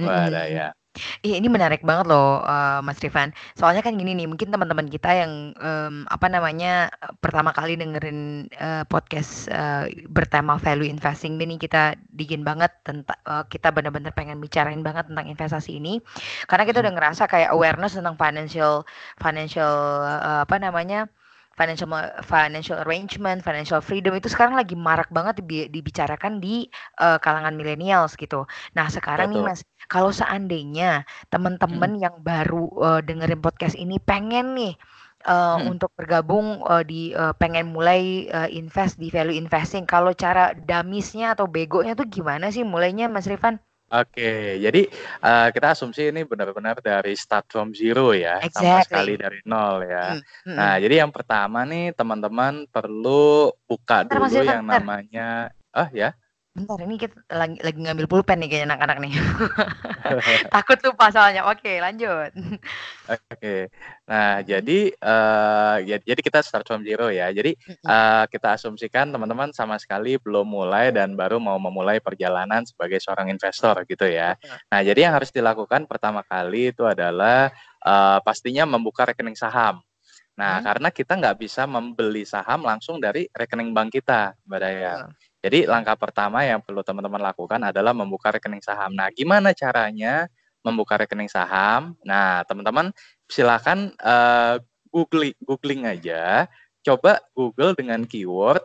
Wadah 0.00 0.46
ya. 0.48 0.68
Iya, 1.20 1.40
ini 1.40 1.48
menarik 1.50 1.82
banget 1.84 2.08
loh, 2.08 2.40
uh, 2.44 2.80
Mas 2.84 3.00
Rifan. 3.02 3.32
Soalnya 3.56 3.82
kan 3.84 3.96
gini 3.96 4.16
nih, 4.16 4.26
mungkin 4.30 4.48
teman-teman 4.52 4.86
kita 4.88 5.10
yang, 5.12 5.56
um, 5.58 6.04
apa 6.08 6.26
namanya, 6.30 6.88
pertama 7.20 7.50
kali 7.52 7.76
dengerin, 7.76 8.48
uh, 8.60 8.84
podcast, 8.86 9.48
uh, 9.50 9.88
bertema 10.12 10.56
value 10.60 10.88
investing 10.88 11.36
ini 11.40 11.56
kita 11.56 11.96
dingin 12.12 12.44
banget 12.44 12.70
tentang 12.84 13.16
uh, 13.24 13.44
kita 13.48 13.72
benar-benar 13.72 14.12
pengen 14.12 14.38
bicarain 14.38 14.84
banget 14.84 15.08
tentang 15.08 15.26
investasi 15.26 15.80
ini. 15.80 15.98
Karena 16.46 16.64
kita 16.68 16.84
udah 16.84 16.92
hmm. 16.92 17.00
ngerasa 17.00 17.22
kayak 17.26 17.50
awareness 17.50 17.96
tentang 17.96 18.16
financial 18.20 18.84
financial, 19.18 20.04
uh, 20.04 20.44
apa 20.44 20.56
namanya, 20.60 21.08
financial 21.60 21.88
financial 22.24 22.78
arrangement, 22.88 23.44
financial 23.44 23.84
freedom 23.84 24.16
itu 24.16 24.32
sekarang 24.32 24.56
lagi 24.56 24.72
marak 24.72 25.12
banget 25.12 25.44
dibicarakan 25.44 26.40
di 26.40 26.64
uh, 27.02 27.20
kalangan 27.20 27.52
millennials 27.52 28.16
gitu. 28.16 28.48
Nah, 28.72 28.88
sekarang 28.88 29.28
Betul. 29.28 29.44
nih 29.44 29.48
Mas, 29.52 29.60
kalau 29.90 30.14
seandainya 30.14 31.02
teman-teman 31.34 31.98
hmm. 31.98 32.02
yang 32.06 32.16
baru 32.22 32.70
uh, 32.78 33.00
dengerin 33.02 33.42
podcast 33.42 33.74
ini 33.74 33.98
pengen 33.98 34.54
nih 34.54 34.78
uh, 35.26 35.58
hmm. 35.58 35.74
untuk 35.76 35.90
bergabung 35.98 36.62
uh, 36.62 36.86
di 36.86 37.10
uh, 37.10 37.34
pengen 37.34 37.74
mulai 37.74 38.30
uh, 38.30 38.46
invest 38.46 38.96
di 39.02 39.10
value 39.10 39.34
investing, 39.34 39.82
kalau 39.84 40.14
cara 40.14 40.54
damisnya 40.54 41.34
atau 41.34 41.50
begonya 41.50 41.98
tuh 41.98 42.06
gimana 42.06 42.54
sih 42.54 42.62
mulainya 42.62 43.10
Mas 43.10 43.26
Rifan? 43.26 43.58
Oke, 43.90 44.62
jadi 44.62 44.86
uh, 45.18 45.50
kita 45.50 45.74
asumsi 45.74 46.14
ini 46.14 46.22
benar-benar 46.22 46.78
dari 46.78 47.18
start 47.18 47.50
from 47.50 47.74
zero 47.74 48.14
ya, 48.14 48.38
sama 48.54 48.86
sekali 48.86 49.18
dari 49.18 49.42
nol 49.42 49.82
ya. 49.82 50.14
Hmm, 50.14 50.22
hmm. 50.46 50.54
Nah, 50.54 50.74
jadi 50.78 51.02
yang 51.02 51.10
pertama 51.10 51.66
nih 51.66 51.90
teman-teman 51.98 52.70
perlu 52.70 53.50
buka 53.66 54.06
dulu 54.06 54.30
yang 54.46 54.62
namanya 54.62 55.50
ah 55.74 55.90
ya? 55.90 56.14
Bentar, 56.50 56.82
ini 56.82 56.98
kita 56.98 57.14
lagi 57.30 57.62
lagi 57.62 57.78
ngambil 57.78 58.10
pulpen 58.10 58.42
nih 58.42 58.50
kayaknya 58.50 58.74
anak-anak 58.74 58.98
nih. 59.06 59.14
Takut 60.54 60.82
lupa 60.82 61.06
soalnya. 61.14 61.46
Oke, 61.46 61.78
lanjut. 61.78 62.34
Oke. 63.06 63.70
Nah, 64.10 64.42
jadi 64.42 64.90
uh, 64.98 65.78
ya 65.78 66.02
jadi 66.02 66.18
kita 66.18 66.42
start 66.42 66.66
from 66.66 66.82
zero 66.82 67.06
ya. 67.06 67.30
Jadi 67.30 67.54
uh, 67.86 68.26
kita 68.26 68.58
asumsikan 68.58 69.14
teman-teman 69.14 69.54
sama 69.54 69.78
sekali 69.78 70.18
belum 70.18 70.42
mulai 70.42 70.90
dan 70.90 71.14
baru 71.14 71.38
mau 71.38 71.54
memulai 71.62 72.02
perjalanan 72.02 72.66
sebagai 72.66 72.98
seorang 72.98 73.30
investor 73.30 73.86
gitu 73.86 74.10
ya. 74.10 74.34
Nah, 74.74 74.82
jadi 74.82 75.06
yang 75.06 75.14
harus 75.14 75.30
dilakukan 75.30 75.86
pertama 75.86 76.26
kali 76.26 76.74
itu 76.74 76.82
adalah 76.82 77.54
uh, 77.86 78.18
pastinya 78.26 78.66
membuka 78.66 79.06
rekening 79.06 79.38
saham. 79.38 79.78
Nah, 80.34 80.58
hmm. 80.58 80.66
karena 80.66 80.88
kita 80.90 81.12
nggak 81.14 81.36
bisa 81.46 81.62
membeli 81.70 82.26
saham 82.26 82.66
langsung 82.66 82.98
dari 82.98 83.30
rekening 83.30 83.70
bank 83.70 83.94
kita, 83.94 84.34
Mbak 84.50 84.58
Daya. 84.58 85.06
Hmm. 85.06 85.29
Jadi 85.40 85.64
langkah 85.64 85.96
pertama 85.96 86.44
yang 86.44 86.60
perlu 86.60 86.84
teman-teman 86.84 87.20
lakukan 87.20 87.60
adalah 87.64 87.96
membuka 87.96 88.28
rekening 88.28 88.60
saham. 88.60 88.92
Nah, 88.92 89.08
gimana 89.08 89.56
caranya 89.56 90.28
membuka 90.60 91.00
rekening 91.00 91.32
saham? 91.32 91.96
Nah, 92.04 92.44
teman-teman 92.44 92.92
silakan 93.24 93.96
uh, 94.04 94.60
googling 94.92 95.32
googling 95.40 95.86
aja 95.88 96.44
coba 96.84 97.20
Google 97.36 97.72
dengan 97.76 98.04
keyword 98.04 98.60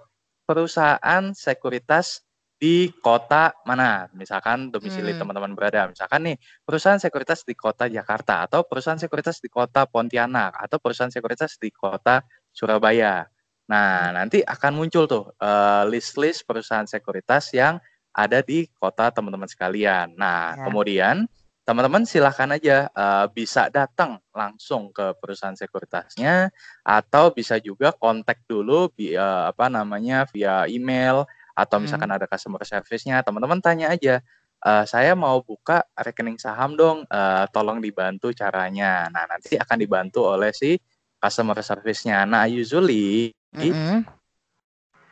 perusahaan 0.47 1.31
sekuritas 1.35 2.23
di 2.55 2.87
kota 3.03 3.51
mana, 3.67 4.07
misalkan 4.15 4.71
domisili 4.71 5.11
Hmm. 5.11 5.27
teman-teman 5.27 5.51
berada. 5.59 5.91
Misalkan 5.91 6.23
nih, 6.23 6.37
perusahaan 6.63 6.95
sekuritas 6.95 7.43
di 7.43 7.51
kota 7.51 7.91
Jakarta, 7.91 8.47
atau 8.47 8.63
perusahaan 8.63 8.95
sekuritas 8.95 9.43
di 9.43 9.51
kota 9.51 9.83
Pontianak, 9.83 10.55
atau 10.63 10.79
perusahaan 10.79 11.11
sekuritas 11.11 11.59
di 11.59 11.67
kota 11.75 12.23
Surabaya. 12.55 13.27
Nah, 13.69 14.13
nanti 14.13 14.45
akan 14.45 14.71
muncul 14.77 15.09
tuh 15.09 15.23
eh, 15.41 15.83
list-list 15.89 16.45
perusahaan 16.45 16.85
sekuritas 16.85 17.49
yang 17.53 17.81
ada 18.15 18.39
di 18.45 18.69
kota 18.77 19.09
teman-teman 19.11 19.49
sekalian. 19.49 20.13
Nah, 20.15 20.53
Ya. 20.55 20.63
kemudian 20.69 21.25
teman-teman 21.65 22.05
silahkan 22.05 22.47
aja 22.53 22.87
eh, 22.93 23.25
bisa 23.33 23.67
datang 23.73 24.21
langsung 24.37 24.93
ke 24.93 25.17
perusahaan 25.17 25.57
sekuritasnya, 25.57 26.53
atau 26.85 27.33
bisa 27.33 27.57
juga 27.57 27.89
kontak 27.91 28.39
dulu 28.45 28.87
via 28.93 29.49
apa 29.49 29.65
namanya 29.67 30.29
via 30.29 30.69
email 30.69 31.25
atau 31.57 31.81
misalkan 31.81 32.11
Hmm. 32.13 32.17
ada 32.21 32.27
customer 32.29 32.61
service-nya, 32.67 33.23
teman-teman 33.25 33.59
tanya 33.65 33.89
aja, 33.91 34.21
"Eh, 34.61 34.85
saya 34.87 35.17
mau 35.17 35.41
buka 35.43 35.83
rekening 35.97 36.37
saham 36.39 36.77
dong, 36.77 37.03
eh, 37.09 37.45
tolong 37.51 37.81
dibantu 37.83 38.29
caranya." 38.35 39.09
Nah, 39.11 39.25
nanti 39.27 39.57
akan 39.59 39.77
dibantu 39.81 40.21
oleh 40.27 40.51
si 40.55 40.77
customer 41.19 41.57
service-nya. 41.65 42.23
Nah, 42.29 42.45
usually 42.47 43.33
Mm-mm. 43.55 44.03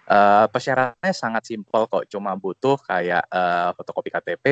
eh, 0.03 0.45
persyaratannya 0.51 1.13
sangat 1.15 1.43
simpel 1.47 1.87
kok, 1.87 2.03
cuma 2.11 2.35
butuh 2.35 2.75
kayak 2.83 3.23
eh, 3.31 3.69
fotokopi 3.77 4.09
KTP, 4.11 4.45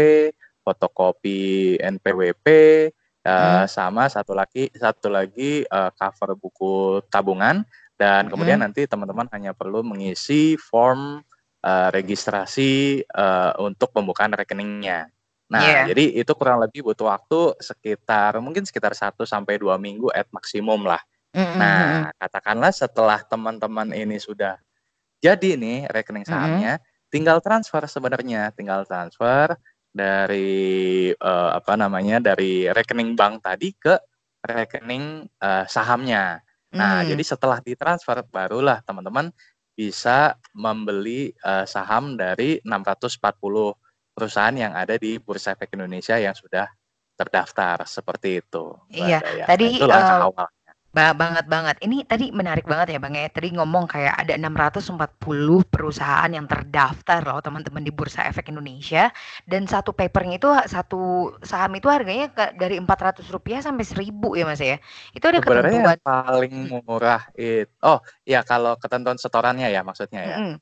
fotokopi 0.63 1.39
NPWP, 1.81 2.47
eh, 2.47 2.91
Hmm. 3.25 3.67
sama 3.69 4.07
satu 4.09 4.33
lagi 4.33 4.71
satu 4.73 5.11
lagi 5.11 5.61
eh, 5.67 5.89
cover 5.99 6.33
buku 6.39 7.03
tabungan 7.11 7.61
dan 7.99 8.25
kemudian 8.31 8.57
Hmm. 8.57 8.71
nanti 8.71 8.87
teman-teman 8.89 9.29
hanya 9.35 9.51
perlu 9.53 9.83
mengisi 9.85 10.55
form 10.57 11.21
eh, 11.61 11.89
registrasi 11.93 13.03
eh, 13.05 13.51
untuk 13.61 13.93
pembukaan 13.93 14.33
rekeningnya. 14.33 15.05
Nah, 15.51 15.61
Iya. 15.67 15.91
jadi 15.93 16.05
itu 16.23 16.31
kurang 16.33 16.63
lebih 16.63 16.81
butuh 16.87 17.11
waktu 17.11 17.59
sekitar 17.59 18.39
mungkin 18.39 18.63
sekitar 18.63 18.95
1 18.95 19.27
sampai 19.27 19.59
2 19.59 19.75
minggu 19.75 20.07
at 20.15 20.25
maksimum 20.31 20.81
lah. 20.87 21.03
Mm-mm. 21.31 21.57
Nah, 21.57 22.11
katakanlah 22.19 22.75
setelah 22.75 23.19
teman-teman 23.23 23.95
ini 23.95 24.19
sudah 24.19 24.59
jadi 25.23 25.55
nih 25.55 25.87
rekening 25.87 26.27
sahamnya, 26.27 26.81
tinggal 27.07 27.39
transfer 27.39 27.79
sebenarnya, 27.87 28.51
tinggal 28.51 28.83
transfer 28.83 29.55
dari 29.91 31.11
eh, 31.11 31.49
apa 31.55 31.75
namanya 31.75 32.19
dari 32.19 32.67
rekening 32.67 33.15
bank 33.15 33.43
tadi 33.43 33.71
ke 33.75 33.95
rekening 34.43 35.27
eh, 35.39 35.65
sahamnya. 35.67 36.39
Nah, 36.71 37.03
Hmm. 37.03 37.07
jadi 37.11 37.23
setelah 37.23 37.59
ditransfer 37.59 38.23
barulah 38.31 38.79
teman-teman 38.83 39.31
bisa 39.75 40.35
membeli 40.55 41.31
eh, 41.31 41.65
saham 41.67 42.15
dari 42.19 42.59
640 42.63 43.75
perusahaan 44.11 44.55
yang 44.55 44.75
ada 44.75 44.99
di 44.99 45.15
Bursa 45.19 45.55
Efek 45.55 45.75
Indonesia 45.79 46.19
yang 46.19 46.35
sudah 46.35 46.67
terdaftar 47.15 47.85
seperti 47.85 48.41
itu. 48.41 48.73
Iya. 48.89 49.19
Nah, 49.21 49.47
tadi 49.47 49.65
itu 49.77 49.85
langkah 49.85 50.17
eh, 50.17 50.25
awal. 50.27 50.47
Ba- 50.91 51.15
banget 51.15 51.45
banget. 51.47 51.75
Ini 51.79 52.03
tadi 52.03 52.35
menarik 52.35 52.67
banget 52.67 52.95
ya 52.95 52.99
Bang 52.99 53.15
ya. 53.15 53.27
Tadi 53.31 53.55
ngomong 53.55 53.87
kayak 53.87 54.27
ada 54.27 54.35
640 54.35 55.63
perusahaan 55.63 56.27
yang 56.27 56.45
terdaftar 56.45 57.23
loh 57.23 57.39
teman-teman 57.39 57.79
di 57.79 57.91
Bursa 57.95 58.27
Efek 58.27 58.51
Indonesia 58.51 59.07
dan 59.47 59.63
satu 59.65 59.95
papernya 59.95 60.35
itu 60.35 60.51
satu 60.67 61.31
saham 61.41 61.71
itu 61.79 61.87
harganya 61.87 62.27
ke- 62.31 62.53
dari 62.59 62.75
400 62.75 63.27
rupiah 63.31 63.63
sampai 63.63 63.87
1000 63.87 64.35
ya 64.35 64.43
Mas 64.43 64.59
ya. 64.59 64.77
Itu 65.15 65.25
ada 65.31 65.39
Sebenarnya 65.39 65.71
ketentuan. 65.71 65.97
yang 65.97 66.03
paling 66.03 66.53
murah 66.83 67.21
itu, 67.39 67.71
oh 67.87 67.99
ya 68.27 68.43
kalau 68.43 68.75
ketentuan 68.75 69.15
setorannya 69.15 69.71
ya 69.71 69.81
maksudnya 69.87 70.21
ya. 70.27 70.37
Mm-mm. 70.37 70.53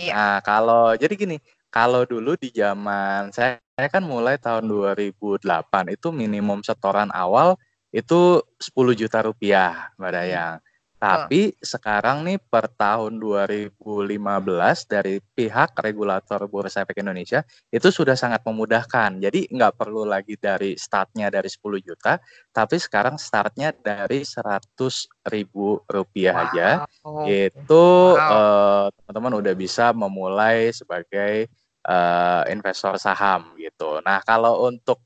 Iya. 0.00 0.12
Nah 0.16 0.36
kalau 0.42 0.96
jadi 0.98 1.14
gini, 1.14 1.36
kalau 1.70 2.02
dulu 2.02 2.34
di 2.34 2.50
zaman 2.50 3.30
saya, 3.30 3.62
saya 3.78 3.88
kan 3.88 4.02
mulai 4.02 4.34
tahun 4.36 4.66
2008 4.66 5.94
itu 5.94 6.10
minimum 6.10 6.60
setoran 6.66 7.12
awal 7.14 7.54
itu 7.90 8.42
10 8.58 8.94
juta 8.94 9.18
rupiah, 9.22 9.90
Mbak. 9.98 10.10
Dayang. 10.14 10.56
Tapi 11.00 11.56
sekarang 11.64 12.28
nih 12.28 12.36
per 12.36 12.68
tahun 12.76 13.16
2015 13.16 14.84
dari 14.84 15.16
pihak 15.16 15.72
regulator 15.80 16.44
Bursa 16.44 16.84
Efek 16.84 17.00
Indonesia 17.00 17.40
itu 17.72 17.88
sudah 17.88 18.12
sangat 18.12 18.44
memudahkan. 18.44 19.16
Jadi 19.16 19.48
nggak 19.48 19.80
perlu 19.80 20.04
lagi 20.04 20.36
dari 20.36 20.76
startnya 20.76 21.32
dari 21.32 21.48
10 21.48 21.80
juta, 21.80 22.20
tapi 22.52 22.76
sekarang 22.76 23.16
startnya 23.16 23.72
dari 23.72 24.28
100 24.28 25.08
ribu 25.32 25.80
rupiah 25.88 26.52
aja. 26.52 26.68
Wow. 27.00 27.24
Itu 27.24 27.84
Wow. 28.20 28.36
eh, 28.36 28.86
teman-teman 29.00 29.34
udah 29.40 29.54
bisa 29.56 29.96
memulai 29.96 30.68
sebagai 30.76 31.48
eh, 31.80 32.42
investor 32.52 33.00
saham 33.00 33.56
gitu. 33.56 34.04
Nah 34.04 34.20
kalau 34.20 34.68
untuk 34.68 35.00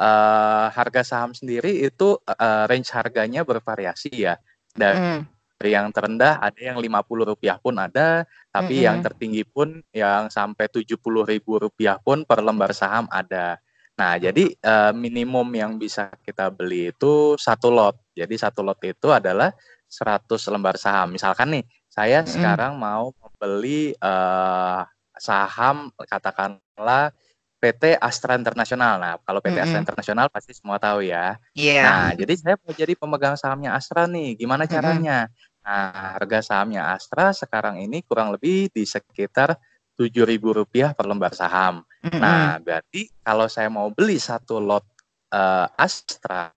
eh, 0.00 0.66
harga 0.72 1.02
saham 1.04 1.36
sendiri 1.36 1.84
itu 1.84 2.16
eh, 2.24 2.64
range 2.66 2.90
harganya 2.96 3.44
bervariasi 3.44 4.10
ya. 4.12 4.34
Dari 4.72 4.96
Mm. 4.96 5.22
yang 5.60 5.92
terendah 5.92 6.40
ada 6.40 6.56
yang 6.56 6.80
50 6.80 7.28
rupiah 7.36 7.60
pun 7.60 7.76
ada, 7.76 8.24
tapi 8.48 8.80
yang 8.88 8.96
Mm-mm. 8.96 9.04
tertinggi 9.04 9.44
pun 9.44 9.84
yang 9.92 10.32
sampai 10.32 10.72
70 10.72 11.20
ribu 11.28 11.60
rupiah 11.60 12.00
pun 12.00 12.24
per 12.24 12.40
lembar 12.40 12.72
saham 12.72 13.04
ada. 13.12 13.60
Nah, 14.00 14.16
jadi 14.16 14.56
eh, 14.56 14.92
minimum 14.96 15.44
yang 15.52 15.76
bisa 15.76 16.08
kita 16.24 16.48
beli 16.48 16.88
itu 16.96 17.36
satu 17.36 17.68
lot. 17.68 18.00
Jadi 18.16 18.34
satu 18.40 18.64
lot 18.64 18.80
itu 18.80 19.12
adalah 19.12 19.52
100 19.84 20.40
lembar 20.48 20.80
saham. 20.80 21.12
Misalkan 21.12 21.52
nih, 21.60 21.64
saya 21.92 22.24
Mm-mm. 22.24 22.32
sekarang 22.32 22.80
mau 22.80 23.12
membeli 23.20 23.92
eh, 23.92 24.80
saham 25.20 25.92
katakanlah 26.00 27.12
PT 27.60 28.00
Astra 28.00 28.40
Internasional. 28.40 28.96
Nah, 28.96 29.14
kalau 29.20 29.44
PT 29.44 29.60
Astra 29.60 29.78
Mm-mm. 29.78 29.84
Internasional 29.84 30.26
pasti 30.32 30.56
semua 30.56 30.80
tahu 30.80 31.04
ya. 31.04 31.36
Iya. 31.52 31.84
Nah, 31.84 32.08
jadi 32.16 32.32
saya 32.40 32.54
mau 32.56 32.72
jadi 32.72 32.96
pemegang 32.96 33.36
sahamnya 33.36 33.76
Astra 33.76 34.08
nih. 34.08 34.40
Gimana 34.40 34.64
caranya? 34.64 35.28
Nah, 35.60 36.16
harga 36.16 36.40
sahamnya 36.40 36.88
Astra 36.88 37.36
sekarang 37.36 37.76
ini 37.84 38.00
kurang 38.00 38.32
lebih 38.32 38.72
di 38.72 38.88
sekitar 38.88 39.60
Rp7.000 40.00 40.96
per 40.96 41.04
lembar 41.04 41.36
saham. 41.36 41.84
Mm-mm. 42.00 42.16
Nah, 42.16 42.56
berarti 42.64 43.12
kalau 43.20 43.44
saya 43.44 43.68
mau 43.68 43.92
beli 43.92 44.16
satu 44.16 44.56
lot 44.56 44.88
eh, 45.28 45.68
Astra, 45.76 46.48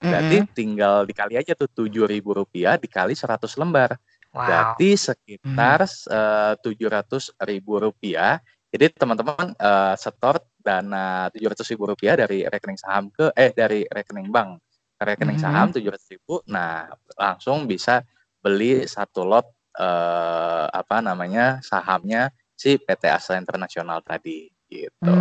berarti 0.00 0.36
Mm-mm. 0.40 0.56
tinggal 0.56 1.04
dikali 1.04 1.36
aja 1.36 1.52
tuh 1.52 1.68
Rp7.000 1.68 2.80
dikali 2.80 3.12
100 3.12 3.60
lembar. 3.60 4.00
Wow. 4.32 4.48
Berarti 4.48 4.96
sekitar 4.96 5.84
eh, 5.84 6.52
Rp700.000. 6.56 8.40
Jadi 8.72 8.86
teman-teman 8.96 9.52
eh, 9.52 9.94
setor 10.00 10.40
dana 10.56 11.28
Rp700.000 11.28 12.16
dari 12.16 12.48
rekening 12.48 12.80
saham 12.80 13.12
ke 13.12 13.28
eh 13.36 13.52
dari 13.52 13.84
rekening 13.84 14.32
bank 14.32 14.58
ke 14.96 15.02
rekening 15.04 15.36
Mhm. 15.36 15.44
saham 15.44 15.68
Rp700.000. 15.76 16.40
Nah, 16.48 16.88
langsung 17.20 17.68
bisa 17.68 18.00
beli 18.40 18.88
satu 18.88 19.28
lot 19.28 19.44
eh, 19.76 20.66
apa 20.72 21.00
namanya 21.04 21.60
sahamnya 21.64 22.32
si 22.56 22.76
PT 22.80 23.08
Asa 23.12 23.36
Internasional 23.36 24.00
tadi 24.04 24.48
gitu. 24.68 25.16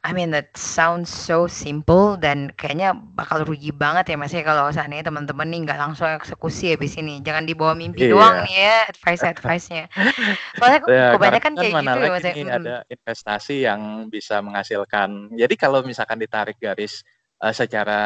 I 0.00 0.16
mean 0.16 0.32
that 0.32 0.48
sounds 0.56 1.12
so 1.12 1.44
simple 1.44 2.16
dan 2.16 2.48
kayaknya 2.56 2.96
bakal 2.96 3.44
rugi 3.44 3.68
banget 3.68 4.08
ya 4.08 4.16
Mas 4.16 4.32
ya 4.32 4.40
kalau 4.40 4.72
seandainya 4.72 5.12
teman-teman 5.12 5.44
nih 5.52 5.68
nggak 5.68 5.76
langsung 5.76 6.08
eksekusi 6.08 6.72
habis 6.72 6.96
ini. 6.96 7.20
Jangan 7.20 7.44
dibawa 7.44 7.76
mimpi 7.76 8.08
doang 8.08 8.40
Iya. 8.40 8.44
nih 8.48 8.56
ya 8.64 8.76
advice-advice-nya. 8.88 9.84
Soalnya 10.56 10.80
Ya, 10.88 10.88
karena 10.88 11.12
kebanyakan 11.20 11.52
kan 11.52 11.52
kayak 11.60 11.74
mana 11.76 11.92
gitu 11.92 11.98
ya 12.00 12.00
lagi 12.00 12.12
Mas 12.16 12.24
ya. 12.24 12.32
Mm. 12.32 12.56
ada 12.56 12.76
investasi 12.88 13.56
yang 13.60 13.80
bisa 14.08 14.36
menghasilkan. 14.40 15.08
Jadi 15.36 15.54
kalau 15.60 15.78
misalkan 15.84 16.16
ditarik 16.16 16.56
garis 16.56 17.04
eh, 17.44 17.52
secara 17.52 18.00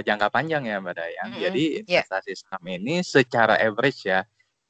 jangka 0.00 0.32
panjang 0.32 0.64
ya 0.64 0.80
Mbak 0.80 0.94
Dayang. 0.96 1.28
Mm-mm. 1.28 1.42
Jadi 1.44 1.62
Iya. 1.84 2.00
investasi 2.00 2.30
saham 2.40 2.64
ini 2.72 3.04
secara 3.04 3.60
average 3.60 4.08
ya 4.08 4.24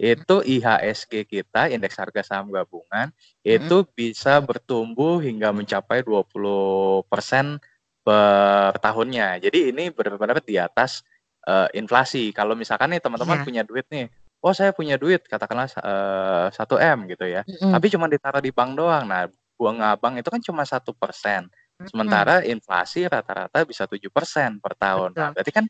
itu 0.04 0.36
IHSG 0.44 1.24
kita 1.24 1.72
indeks 1.72 1.96
harga 1.96 2.20
saham 2.20 2.52
gabungan 2.52 3.08
itu 3.40 3.88
bisa 3.96 4.36
bertumbuh 4.44 5.16
hingga 5.16 5.48
mencapai 5.48 6.04
20% 6.04 7.56
per 8.04 8.76
tahunnya. 8.84 9.40
Jadi 9.40 9.72
ini 9.72 9.88
benar-benar 9.88 10.44
di 10.44 10.60
atas 10.60 11.00
eh, 11.48 11.68
inflasi. 11.76 12.32
Kalau 12.36 12.52
misalkan 12.52 12.92
nih 12.92 13.00
teman-teman 13.00 13.40
Iya. 13.40 13.44
punya 13.48 13.62
duit 13.64 13.84
nih, 13.88 14.08
oh 14.44 14.52
saya 14.52 14.72
punya 14.76 15.00
duit 15.00 15.24
katakanlah 15.24 15.72
eh, 15.72 16.46
1 16.52 16.76
M 16.80 17.08
gitu 17.08 17.24
ya. 17.24 17.40
Mm-mm. 17.48 17.72
Tapi 17.72 17.86
cuma 17.88 18.04
ditaruh 18.08 18.44
di 18.44 18.52
bank 18.52 18.76
doang. 18.76 19.04
Nah, 19.08 19.28
bunga 19.56 19.96
bank 19.96 20.20
itu 20.20 20.28
kan 20.28 20.40
cuma 20.44 20.62
satu 20.68 20.92
persen. 20.92 21.48
Sementara 21.90 22.40
inflasi 22.46 23.04
rata-rata 23.08 23.64
bisa 23.66 23.84
7% 23.88 24.60
per 24.60 24.72
tahun. 24.78 25.10
Nah, 25.16 25.32
Betul. 25.32 25.34
berarti 25.36 25.52
kan 25.52 25.64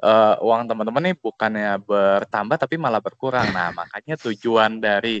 eh, 0.00 0.34
uang 0.40 0.66
teman-teman 0.66 1.12
nih 1.12 1.16
bukannya 1.20 1.80
bertambah 1.84 2.56
tapi 2.56 2.80
malah 2.80 3.04
berkurang. 3.04 3.52
Nah, 3.52 3.70
makanya 3.78 4.16
tujuan 4.16 4.80
dari 4.80 5.20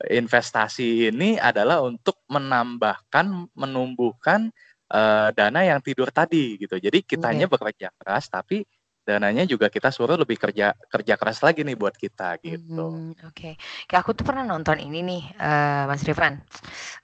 investasi 0.00 1.12
ini 1.12 1.36
adalah 1.36 1.84
untuk 1.84 2.24
menambahkan, 2.32 3.52
menumbuhkan 3.52 4.48
eh, 4.88 5.28
dana 5.34 5.60
yang 5.60 5.84
tidur 5.84 6.08
tadi 6.08 6.56
gitu. 6.56 6.80
Jadi 6.80 7.04
kitanya 7.04 7.50
bekerja 7.50 7.92
keras 7.98 8.32
tapi 8.32 8.64
dananya 9.06 9.44
juga 9.48 9.66
kita 9.72 9.88
suruh 9.94 10.16
lebih 10.20 10.36
kerja 10.40 10.72
kerja 10.92 11.14
keras 11.20 11.38
lagi 11.46 11.60
nih 11.66 11.76
buat 11.78 11.94
kita 11.96 12.38
gitu. 12.44 12.82
Hmm, 12.82 13.14
Oke, 13.30 13.54
Kayak 13.86 14.00
aku 14.02 14.12
tuh 14.16 14.24
pernah 14.26 14.42
nonton 14.42 14.80
ini 14.82 15.04
nih, 15.06 15.22
uh, 15.38 15.86
Mas 15.86 16.02
Rifan, 16.08 16.40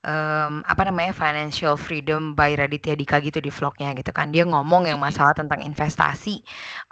um, 0.02 0.64
apa 0.64 0.82
namanya 0.88 1.12
Financial 1.12 1.78
Freedom 1.78 2.34
by 2.34 2.58
Raditya 2.58 2.98
Dika 2.98 3.20
gitu 3.20 3.42
di 3.42 3.50
vlognya 3.50 3.94
gitu 3.98 4.12
kan. 4.14 4.30
Dia 4.30 4.44
ngomong 4.46 4.88
yang 4.88 5.00
masalah 5.02 5.34
tentang 5.34 5.64
investasi, 5.64 6.42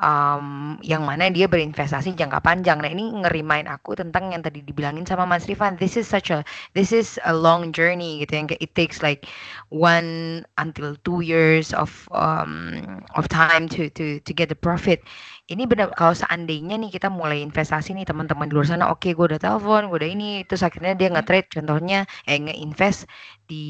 um, 0.02 0.76
yang 0.82 1.06
mana 1.06 1.30
dia 1.30 1.46
berinvestasi 1.46 2.16
jangka 2.16 2.42
panjang. 2.42 2.82
Nah 2.82 2.90
ini 2.90 3.12
ngerimain 3.22 3.68
aku 3.70 3.96
tentang 3.98 4.32
yang 4.34 4.40
tadi 4.40 4.64
dibilangin 4.64 5.04
sama 5.06 5.28
Mas 5.28 5.44
Rifan. 5.46 5.78
This 5.78 6.00
is 6.00 6.08
such 6.10 6.32
a 6.32 6.44
this 6.76 6.94
is 6.94 7.20
a 7.28 7.34
long 7.36 7.74
journey 7.74 8.24
gitu 8.24 8.32
yang 8.38 8.48
it 8.58 8.72
takes 8.74 9.04
like 9.04 9.28
one 9.68 10.44
until 10.58 10.96
two 11.04 11.20
years 11.20 11.76
of 11.76 11.92
um, 12.16 13.02
of 13.14 13.28
time 13.28 13.68
to 13.68 13.92
to 13.92 14.18
to 14.24 14.32
get 14.32 14.48
the 14.48 14.58
profit 14.58 15.03
ini 15.52 15.62
benar 15.70 15.92
kalau 15.98 16.14
seandainya 16.16 16.74
nih 16.80 16.90
kita 16.96 17.08
mulai 17.12 17.38
investasi 17.46 17.92
nih 17.96 18.04
teman-teman 18.08 18.46
di 18.48 18.54
luar 18.56 18.66
sana, 18.70 18.84
oke 18.92 19.08
gue 19.16 19.24
udah 19.30 19.40
telepon, 19.40 19.88
gue 19.90 19.98
udah 20.00 20.10
ini, 20.16 20.24
terus 20.48 20.62
akhirnya 20.66 20.92
dia 20.98 21.08
nge-trade 21.14 21.48
contohnya 21.56 21.96
eh 22.28 22.38
nge-invest 22.40 23.06
di 23.50 23.64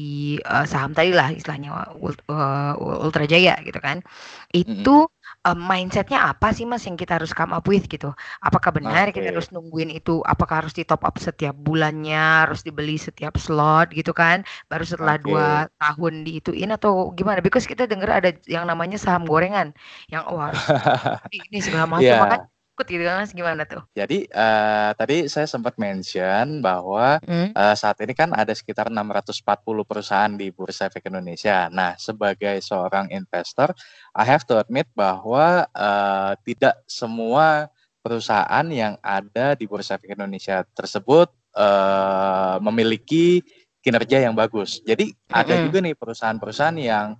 uh, 0.47 0.63
saham 0.63 0.91
tadi 0.95 1.11
lah 1.11 1.27
istilahnya 1.35 1.69
uh, 1.99 2.73
Ultra 3.05 3.23
Jaya 3.27 3.59
gitu 3.67 3.79
kan. 3.83 3.99
Itu 4.55 5.11
uh, 5.45 5.53
mindsetnya 5.53 6.33
apa 6.33 6.49
sih 6.51 6.65
mas 6.65 6.83
yang 6.89 6.97
kita 6.97 7.21
harus 7.21 7.31
come 7.31 7.53
up 7.53 7.69
with 7.69 7.85
gitu? 7.85 8.11
Apakah 8.41 8.73
benar 8.73 9.13
okay. 9.13 9.21
kita 9.21 9.37
harus 9.37 9.53
nungguin 9.53 9.93
itu? 9.93 10.25
Apakah 10.25 10.65
harus 10.65 10.73
di 10.73 10.81
top 10.81 11.05
up 11.05 11.15
setiap 11.21 11.53
bulannya, 11.53 12.49
harus 12.49 12.65
dibeli 12.65 12.97
setiap 12.97 13.37
slot 13.37 13.93
gitu 13.93 14.11
kan? 14.11 14.41
Baru 14.67 14.83
setelah 14.83 15.21
okay. 15.21 15.25
dua 15.29 15.47
tahun 15.77 16.25
diituin 16.25 16.73
atau 16.73 17.13
gimana? 17.13 17.39
Because 17.45 17.69
kita 17.69 17.85
dengar 17.85 18.09
ada 18.09 18.33
yang 18.49 18.65
namanya 18.65 18.97
saham 18.97 19.29
gorengan 19.29 19.71
yang 20.09 20.25
oh 20.25 20.41
harus 20.41 20.59
ini 21.53 21.61
segala 21.61 21.85
macam 21.85 22.09
yeah. 22.09 22.21
makanya 22.25 22.54
ikut 22.75 22.91
gitu 22.91 23.07
kan 23.07 23.23
mas 23.23 23.31
gimana 23.31 23.63
tuh? 23.63 23.79
Jadi 23.95 24.27
uh, 24.35 24.91
tadi 24.99 25.31
saya 25.31 25.47
sempat 25.47 25.79
mention 25.79 26.59
bahwa 26.59 27.23
hmm? 27.23 27.55
uh, 27.55 27.71
saat 27.71 27.95
ini 28.03 28.11
kan 28.11 28.35
ada 28.35 28.51
sekitar 28.51 28.91
640 28.91 29.39
perusahaan 29.87 30.33
di 30.35 30.51
Bursa 30.51 30.91
Efek 30.91 31.07
Indonesia. 31.07 31.71
Nah 31.71 31.95
sebagai 31.95 32.59
seorang 32.59 33.07
investor, 33.15 33.71
I 34.11 34.27
have 34.27 34.43
to 34.51 34.59
admit 34.59 34.91
bahwa 34.91 35.71
uh, 35.71 36.35
tidak 36.43 36.75
semua 36.83 37.71
perusahaan 38.03 38.67
yang 38.67 38.99
ada 38.99 39.55
di 39.55 39.71
Bursa 39.71 39.95
Efek 39.95 40.11
Indonesia 40.11 40.67
tersebut 40.75 41.31
uh, 41.55 42.59
memiliki 42.59 43.39
kinerja 43.79 44.19
yang 44.19 44.35
bagus. 44.35 44.83
Jadi 44.83 45.15
-hmm. 45.15 45.31
ada 45.31 45.63
juga 45.63 45.79
nih 45.79 45.95
perusahaan-perusahaan 45.95 46.75
yang 46.75 47.15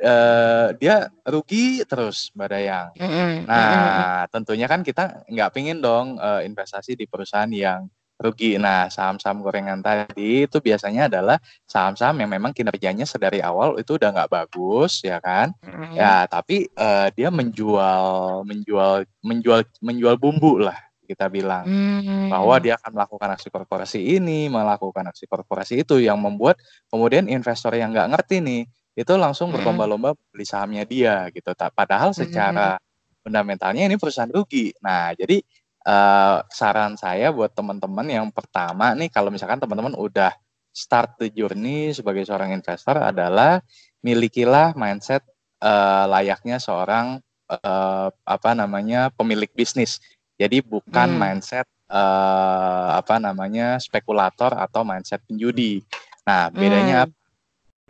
uh, 0.00 0.72
dia 0.76 1.08
rugi 1.24 1.84
terus 1.84 2.32
Mbak 2.32 2.48
Dayang. 2.48 2.88
Mm-hmm. 2.96 3.32
Nah, 3.46 3.64
mm-hmm. 3.64 4.28
tentunya 4.32 4.66
kan 4.66 4.80
kita 4.80 5.24
nggak 5.28 5.52
pingin 5.52 5.78
dong 5.78 6.16
uh, 6.18 6.40
investasi 6.42 6.96
di 6.96 7.04
perusahaan 7.04 7.50
yang 7.50 7.86
rugi. 8.20 8.60
Nah, 8.60 8.92
saham-saham 8.92 9.40
gorengan 9.40 9.80
tadi 9.80 10.44
itu 10.44 10.60
biasanya 10.60 11.08
adalah 11.08 11.40
saham-saham 11.64 12.20
yang 12.20 12.28
memang 12.28 12.52
kinerjanya 12.52 13.08
sedari 13.08 13.40
awal 13.40 13.80
itu 13.80 13.96
udah 13.96 14.12
nggak 14.12 14.30
bagus, 14.32 15.00
ya 15.00 15.16
kan? 15.24 15.56
Mm-hmm. 15.64 15.96
Ya, 15.96 16.28
tapi 16.28 16.68
uh, 16.76 17.08
dia 17.16 17.32
menjual, 17.32 18.44
menjual, 18.44 19.08
menjual, 19.24 19.60
menjual 19.80 20.14
bumbu 20.20 20.60
lah 20.60 20.76
kita 21.10 21.26
bilang 21.26 21.66
hmm. 21.66 22.30
bahwa 22.30 22.54
dia 22.62 22.78
akan 22.78 22.94
melakukan 22.94 23.34
aksi 23.34 23.50
korporasi 23.50 23.98
ini, 23.98 24.46
melakukan 24.46 25.10
aksi 25.10 25.26
korporasi 25.26 25.82
itu 25.82 25.98
yang 25.98 26.22
membuat 26.22 26.54
kemudian 26.86 27.26
investor 27.26 27.74
yang 27.74 27.90
nggak 27.90 28.14
ngerti 28.14 28.38
nih 28.38 28.62
itu 28.98 29.12
langsung 29.14 29.54
berlomba-lomba 29.54 30.12
beli 30.34 30.44
sahamnya 30.44 30.82
dia 30.84 31.30
gitu. 31.30 31.54
Padahal 31.54 32.10
secara 32.12 32.76
fundamentalnya 33.22 33.86
ini 33.86 33.96
perusahaan 33.96 34.30
rugi. 34.30 34.74
Nah, 34.82 35.14
jadi 35.14 35.40
uh, 35.86 36.42
saran 36.50 36.96
saya 36.98 37.30
buat 37.30 37.52
teman-teman 37.54 38.06
yang 38.08 38.26
pertama 38.32 38.92
nih 38.96 39.08
kalau 39.12 39.30
misalkan 39.30 39.60
teman-teman 39.60 39.94
udah 39.96 40.34
start 40.70 41.18
the 41.18 41.30
journey 41.30 41.90
sebagai 41.90 42.22
seorang 42.26 42.54
investor 42.54 42.94
adalah 42.98 43.58
milikilah 44.00 44.72
mindset 44.78 45.22
uh, 45.60 46.06
layaknya 46.08 46.56
seorang 46.62 47.20
uh, 47.50 48.08
apa 48.24 48.50
namanya 48.56 49.10
pemilik 49.12 49.50
bisnis. 49.52 50.00
Jadi 50.40 50.64
bukan 50.64 51.14
hmm. 51.14 51.20
mindset 51.20 51.66
uh, 51.92 52.96
apa 52.96 53.20
namanya 53.20 53.76
spekulator 53.76 54.56
atau 54.56 54.86
mindset 54.86 55.20
penjudi. 55.28 55.84
Nah, 56.24 56.48
bedanya 56.48 57.04
hmm. 57.04 57.19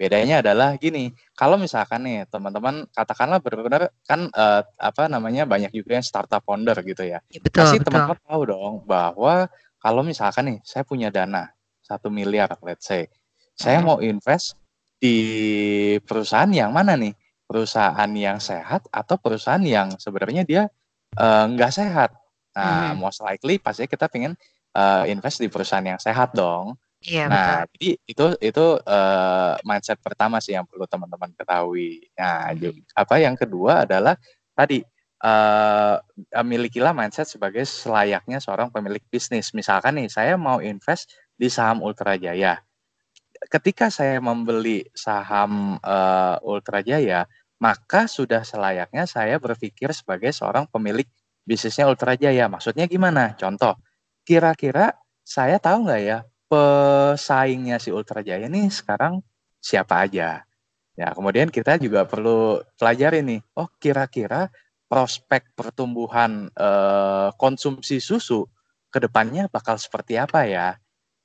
Bedanya 0.01 0.41
adalah 0.41 0.81
gini, 0.81 1.13
kalau 1.37 1.61
misalkan 1.61 2.01
nih 2.09 2.25
teman-teman 2.33 2.89
katakanlah 2.97 3.37
benar-benar 3.37 3.93
kan 4.09 4.33
uh, 4.33 4.65
apa 4.81 5.13
namanya 5.13 5.45
banyak 5.45 5.69
juga 5.77 6.01
yang 6.01 6.07
startup 6.09 6.41
founder 6.41 6.73
gitu 6.81 7.05
ya. 7.05 7.21
ya 7.29 7.41
betul, 7.45 7.69
Pasti 7.69 7.85
teman-teman 7.85 8.17
tahu 8.25 8.43
dong 8.49 8.75
bahwa 8.89 9.53
kalau 9.77 10.01
misalkan 10.01 10.57
nih 10.57 10.59
saya 10.65 10.89
punya 10.89 11.13
dana 11.13 11.53
satu 11.85 12.09
miliar 12.09 12.49
let's 12.65 12.89
say, 12.89 13.13
saya 13.53 13.85
mau 13.85 14.01
invest 14.01 14.57
di 14.97 15.17
perusahaan 16.01 16.49
yang 16.49 16.73
mana 16.73 16.97
nih? 16.97 17.13
Perusahaan 17.45 18.09
yang 18.17 18.41
sehat 18.41 18.89
atau 18.89 19.21
perusahaan 19.21 19.61
yang 19.61 20.01
sebenarnya 20.01 20.49
dia 20.49 20.63
uh, 21.21 21.45
nggak 21.45 21.77
sehat? 21.77 22.17
Nah, 22.57 22.97
hmm. 22.97 23.05
most 23.05 23.21
likely 23.21 23.61
pasti 23.61 23.85
kita 23.85 24.09
pengen 24.09 24.33
uh, 24.73 25.05
invest 25.05 25.45
di 25.45 25.53
perusahaan 25.53 25.85
yang 25.85 26.01
sehat 26.01 26.33
dong. 26.33 26.81
Iya, 27.01 27.33
Nah, 27.33 27.65
betul. 27.65 27.73
jadi 27.73 27.91
itu 28.13 28.25
itu 28.45 28.67
uh, 28.85 29.57
mindset 29.65 29.97
pertama 30.05 30.37
sih 30.37 30.53
yang 30.53 30.69
perlu 30.69 30.85
teman-teman 30.85 31.33
ketahui. 31.33 32.05
Nah, 32.13 32.53
hmm. 32.53 32.93
apa 32.93 33.15
yang 33.17 33.33
kedua 33.41 33.89
adalah 33.89 34.21
tadi 34.53 34.85
uh, 35.25 35.97
milikilah 36.45 36.93
mindset 36.93 37.25
sebagai 37.25 37.65
selayaknya 37.65 38.37
seorang 38.37 38.69
pemilik 38.69 39.01
bisnis. 39.09 39.57
Misalkan 39.57 39.97
nih, 39.97 40.13
saya 40.13 40.37
mau 40.37 40.61
invest 40.61 41.09
di 41.41 41.49
saham 41.49 41.81
Ultra 41.81 42.21
Jaya. 42.21 42.61
Ketika 43.49 43.89
saya 43.89 44.21
membeli 44.21 44.85
saham 44.93 45.81
uh, 45.81 46.37
Ultra 46.45 46.85
Jaya, 46.85 47.25
maka 47.65 48.05
sudah 48.13 48.45
selayaknya 48.45 49.09
saya 49.09 49.41
berpikir 49.41 49.89
sebagai 49.97 50.37
seorang 50.37 50.69
pemilik 50.69 51.09
bisnisnya 51.49 51.89
Ultra 51.89 52.13
Jaya. 52.13 52.45
Maksudnya 52.53 52.85
gimana? 52.85 53.33
Contoh, 53.41 53.81
kira-kira 54.29 54.93
saya 55.25 55.57
tahu 55.57 55.89
nggak 55.89 56.03
ya 56.05 56.21
pesaingnya 56.51 57.79
si 57.79 57.95
Ultra 57.95 58.27
Jaya 58.27 58.51
nih 58.51 58.67
sekarang 58.75 59.23
siapa 59.63 60.03
aja. 60.03 60.43
Ya, 60.99 61.09
kemudian 61.15 61.49
kita 61.49 61.79
juga 61.79 62.05
perlu 62.05 62.61
pelajari 62.75 63.23
nih, 63.23 63.41
oh 63.55 63.71
kira-kira 63.79 64.51
prospek 64.91 65.55
pertumbuhan 65.55 66.51
eh, 66.51 67.29
konsumsi 67.39 68.03
susu 68.03 68.45
ke 68.91 68.99
depannya 68.99 69.47
bakal 69.47 69.79
seperti 69.79 70.19
apa 70.19 70.45
ya? 70.45 70.75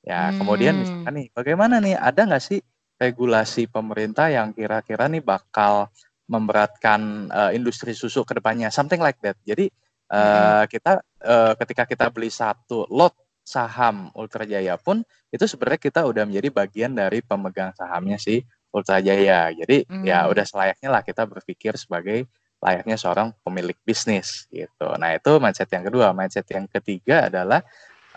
Ya, 0.06 0.30
hmm. 0.30 0.38
kemudian 0.38 0.74
misalkan 0.78 1.12
nih, 1.18 1.26
bagaimana 1.34 1.82
nih, 1.82 1.98
ada 1.98 2.22
nggak 2.22 2.44
sih 2.46 2.62
regulasi 2.96 3.66
pemerintah 3.66 4.30
yang 4.30 4.54
kira-kira 4.54 5.10
nih 5.10 5.20
bakal 5.20 5.90
memberatkan 6.30 7.30
uh, 7.30 7.50
industri 7.54 7.94
susu 7.94 8.22
ke 8.26 8.38
depannya, 8.38 8.70
something 8.70 8.98
like 8.98 9.18
that. 9.22 9.34
Jadi 9.42 9.66
uh, 10.10 10.62
hmm. 10.62 10.64
kita 10.70 10.92
uh, 11.26 11.52
ketika 11.58 11.84
kita 11.86 12.06
beli 12.10 12.30
satu 12.30 12.86
lot 12.90 13.14
saham 13.46 14.10
Ultra 14.18 14.42
Jaya 14.42 14.74
pun 14.74 15.06
itu 15.30 15.46
sebenarnya 15.46 15.78
kita 15.78 16.02
udah 16.02 16.26
menjadi 16.26 16.50
bagian 16.50 16.92
dari 16.98 17.22
pemegang 17.22 17.70
sahamnya 17.78 18.18
si 18.18 18.42
Ultra 18.74 18.98
Jaya. 18.98 19.54
Jadi 19.54 19.86
hmm. 19.86 20.02
ya 20.02 20.26
udah 20.26 20.42
selayaknya 20.42 20.90
lah 20.90 21.06
kita 21.06 21.22
berpikir 21.24 21.78
sebagai 21.78 22.26
layaknya 22.58 22.98
seorang 22.98 23.30
pemilik 23.46 23.78
bisnis 23.86 24.50
gitu. 24.50 24.90
Nah 24.98 25.14
itu 25.14 25.38
mindset 25.38 25.70
yang 25.70 25.86
kedua. 25.86 26.10
Mindset 26.10 26.50
yang 26.50 26.66
ketiga 26.66 27.30
adalah 27.30 27.62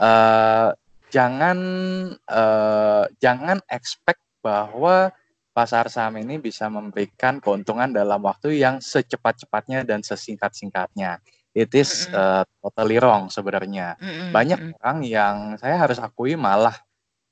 uh, 0.02 0.74
jangan 1.13 1.58
uh, 2.26 3.06
jangan 3.22 3.62
expect 3.70 4.26
bahwa 4.42 5.13
pasar 5.54 5.92
saham 5.92 6.18
ini 6.24 6.42
bisa 6.42 6.72
memberikan 6.72 7.38
keuntungan 7.38 7.92
dalam 7.92 8.24
waktu 8.24 8.58
yang 8.58 8.82
secepat-cepatnya 8.82 9.86
dan 9.86 10.02
sesingkat-singkatnya 10.02 11.22
it 11.54 11.72
is 11.74 12.08
uh, 12.14 12.46
totally 12.62 12.98
wrong 13.02 13.28
sebenarnya. 13.34 13.98
Banyak 14.30 14.80
orang 14.80 15.00
yang 15.06 15.36
saya 15.58 15.76
harus 15.82 15.98
akui 15.98 16.38
malah 16.38 16.76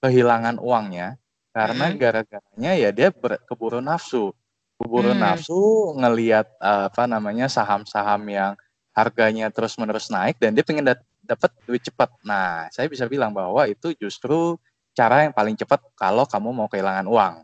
kehilangan 0.01 0.62
uangnya 0.62 1.17
karena 1.53 1.89
gara-garanya 1.97 2.71
ya 2.77 2.89
dia 2.93 3.10
ber, 3.10 3.41
keburu 3.49 3.82
nafsu, 3.82 4.30
keburu 4.77 5.17
mm. 5.17 5.19
nafsu 5.21 5.93
ngelihat 5.97 6.45
uh, 6.62 6.86
apa 6.93 7.10
namanya 7.10 7.49
saham-saham 7.49 8.21
yang 8.30 8.53
harganya 8.93 9.49
terus-menerus 9.49 10.10
naik 10.13 10.38
dan 10.38 10.53
dia 10.53 10.62
pengen 10.62 10.86
dat- 10.86 11.06
dapat 11.25 11.49
duit 11.65 11.82
cepat. 11.82 12.13
Nah, 12.21 12.69
saya 12.69 12.86
bisa 12.89 13.10
bilang 13.10 13.34
bahwa 13.34 13.65
itu 13.65 13.93
justru 13.97 14.58
cara 14.93 15.25
yang 15.25 15.34
paling 15.34 15.58
cepat 15.58 15.82
kalau 15.97 16.25
kamu 16.30 16.49
mau 16.53 16.67
kehilangan 16.69 17.06
uang. 17.10 17.36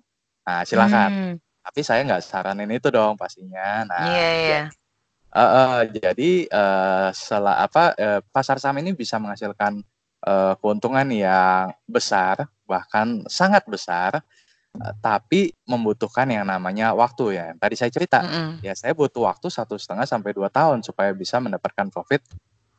Nah, 0.46 0.62
silakan. 0.66 1.10
Mm. 1.10 1.36
Tapi 1.64 1.80
saya 1.80 2.04
nggak 2.04 2.22
saranin 2.28 2.70
itu 2.76 2.92
dong 2.92 3.16
pastinya. 3.16 3.88
Nah, 3.88 4.04
yeah, 4.14 4.34
yeah. 4.36 4.66
Ya, 4.68 4.83
Uh, 5.34 5.42
uh, 5.42 5.80
jadi 5.90 6.46
uh, 6.46 7.10
setelah 7.10 7.66
apa 7.66 7.98
uh, 7.98 8.22
pasar 8.30 8.62
saham 8.62 8.78
ini 8.86 8.94
bisa 8.94 9.18
menghasilkan 9.18 9.82
uh, 10.30 10.54
keuntungan 10.62 11.10
yang 11.10 11.74
besar 11.90 12.46
bahkan 12.70 13.26
sangat 13.26 13.66
besar 13.66 14.22
uh, 14.78 14.94
tapi 15.02 15.50
membutuhkan 15.66 16.30
yang 16.30 16.46
namanya 16.46 16.94
waktu 16.94 17.42
ya. 17.42 17.48
Tadi 17.58 17.74
saya 17.74 17.90
cerita, 17.90 18.22
Mm 18.22 18.30
-mm. 18.30 18.50
ya 18.62 18.74
saya 18.78 18.94
butuh 18.94 19.26
waktu 19.26 19.50
satu 19.50 19.74
setengah 19.74 20.06
sampai 20.06 20.38
dua 20.38 20.54
tahun 20.54 20.86
supaya 20.86 21.10
bisa 21.18 21.42
mendapatkan 21.42 21.90
profit 21.90 22.22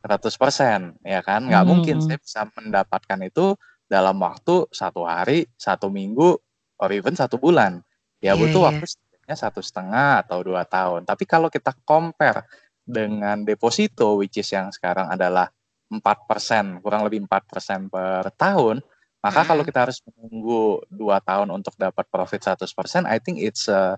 100%, 0.05 1.01
ya 1.01 1.19
kan? 1.25 1.43
Nggak 1.49 1.65
mungkin 1.65 1.97
Hmm. 1.97 2.05
saya 2.05 2.19
bisa 2.21 2.41
mendapatkan 2.53 3.19
itu 3.25 3.57
dalam 3.89 4.15
waktu 4.21 4.69
satu 4.69 5.01
hari, 5.03 5.49
satu 5.57 5.89
minggu, 5.89 6.37
or 6.77 6.89
even 6.93 7.17
satu 7.17 7.41
bulan. 7.41 7.81
Ya 8.21 8.33
Iya, 8.33 8.41
butuh 8.41 8.61
iya. 8.61 8.67
waktu 8.69 8.85
setidaknya 9.25 9.41
satu 9.49 9.61
setengah 9.65 10.21
atau 10.21 10.37
dua 10.45 10.61
tahun. 10.69 11.01
Tapi 11.09 11.25
kalau 11.25 11.49
kita 11.49 11.73
compare 11.81 12.45
dengan 12.85 13.41
deposito, 13.41 14.21
which 14.21 14.37
is 14.37 14.53
yang 14.53 14.69
sekarang 14.69 15.09
adalah 15.09 15.49
4%, 15.89 16.85
kurang 16.85 17.01
lebih 17.09 17.25
4% 17.25 17.89
per 17.89 18.29
tahun, 18.37 18.85
maka 19.25 19.41
kalau 19.41 19.65
Mm-mm. 19.65 19.69
kita 19.73 19.79
harus 19.89 19.97
menunggu 20.05 20.85
dua 20.93 21.17
tahun 21.25 21.49
untuk 21.49 21.73
dapat 21.73 22.05
profit 22.13 22.53
100%, 22.53 23.09
I 23.09 23.17
think 23.17 23.41
it's 23.41 23.65
uh, 23.65 23.97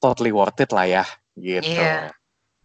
totally 0.00 0.32
worth 0.32 0.56
it 0.64 0.72
lah 0.72 0.88
ya, 0.88 1.04
gitu. 1.36 1.68
Iya. 1.76 2.08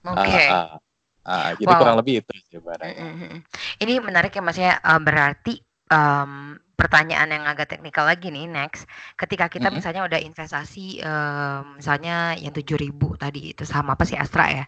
Uh, 0.07 0.15
Oke. 0.15 0.39
uh, 0.47 0.79
uh, 1.27 1.49
jadi 1.59 1.67
Wow. 1.75 1.79
kurang 1.83 1.97
lebih 1.99 2.23
itu 2.23 2.31
sih 2.47 2.59
barangnya. 2.63 3.03
Mm-mm. 3.03 3.39
Ini 3.83 3.93
menarik 3.99 4.31
ya 4.31 4.39
Mas 4.39 4.55
ya. 4.55 4.79
Eh, 4.79 4.99
berarti 5.03 5.59
em, 5.91 6.55
pertanyaan 6.77 7.29
yang 7.33 7.45
agak 7.49 7.67
teknikal 7.73 8.05
lagi 8.05 8.29
nih 8.29 8.45
next. 8.47 8.85
Ketika 9.17 9.49
kita 9.49 9.67
Mm-mm. 9.67 9.73
misalnya 9.73 10.05
udah 10.07 10.19
investasi 10.21 11.01
em, 11.01 11.63
misalnya 11.81 12.37
yang 12.37 12.53
7000 12.53 13.17
tadi 13.17 13.51
itu 13.57 13.63
sama 13.65 13.97
apa 13.97 14.05
sih 14.05 14.17
Astra 14.17 14.45
ya? 14.53 14.65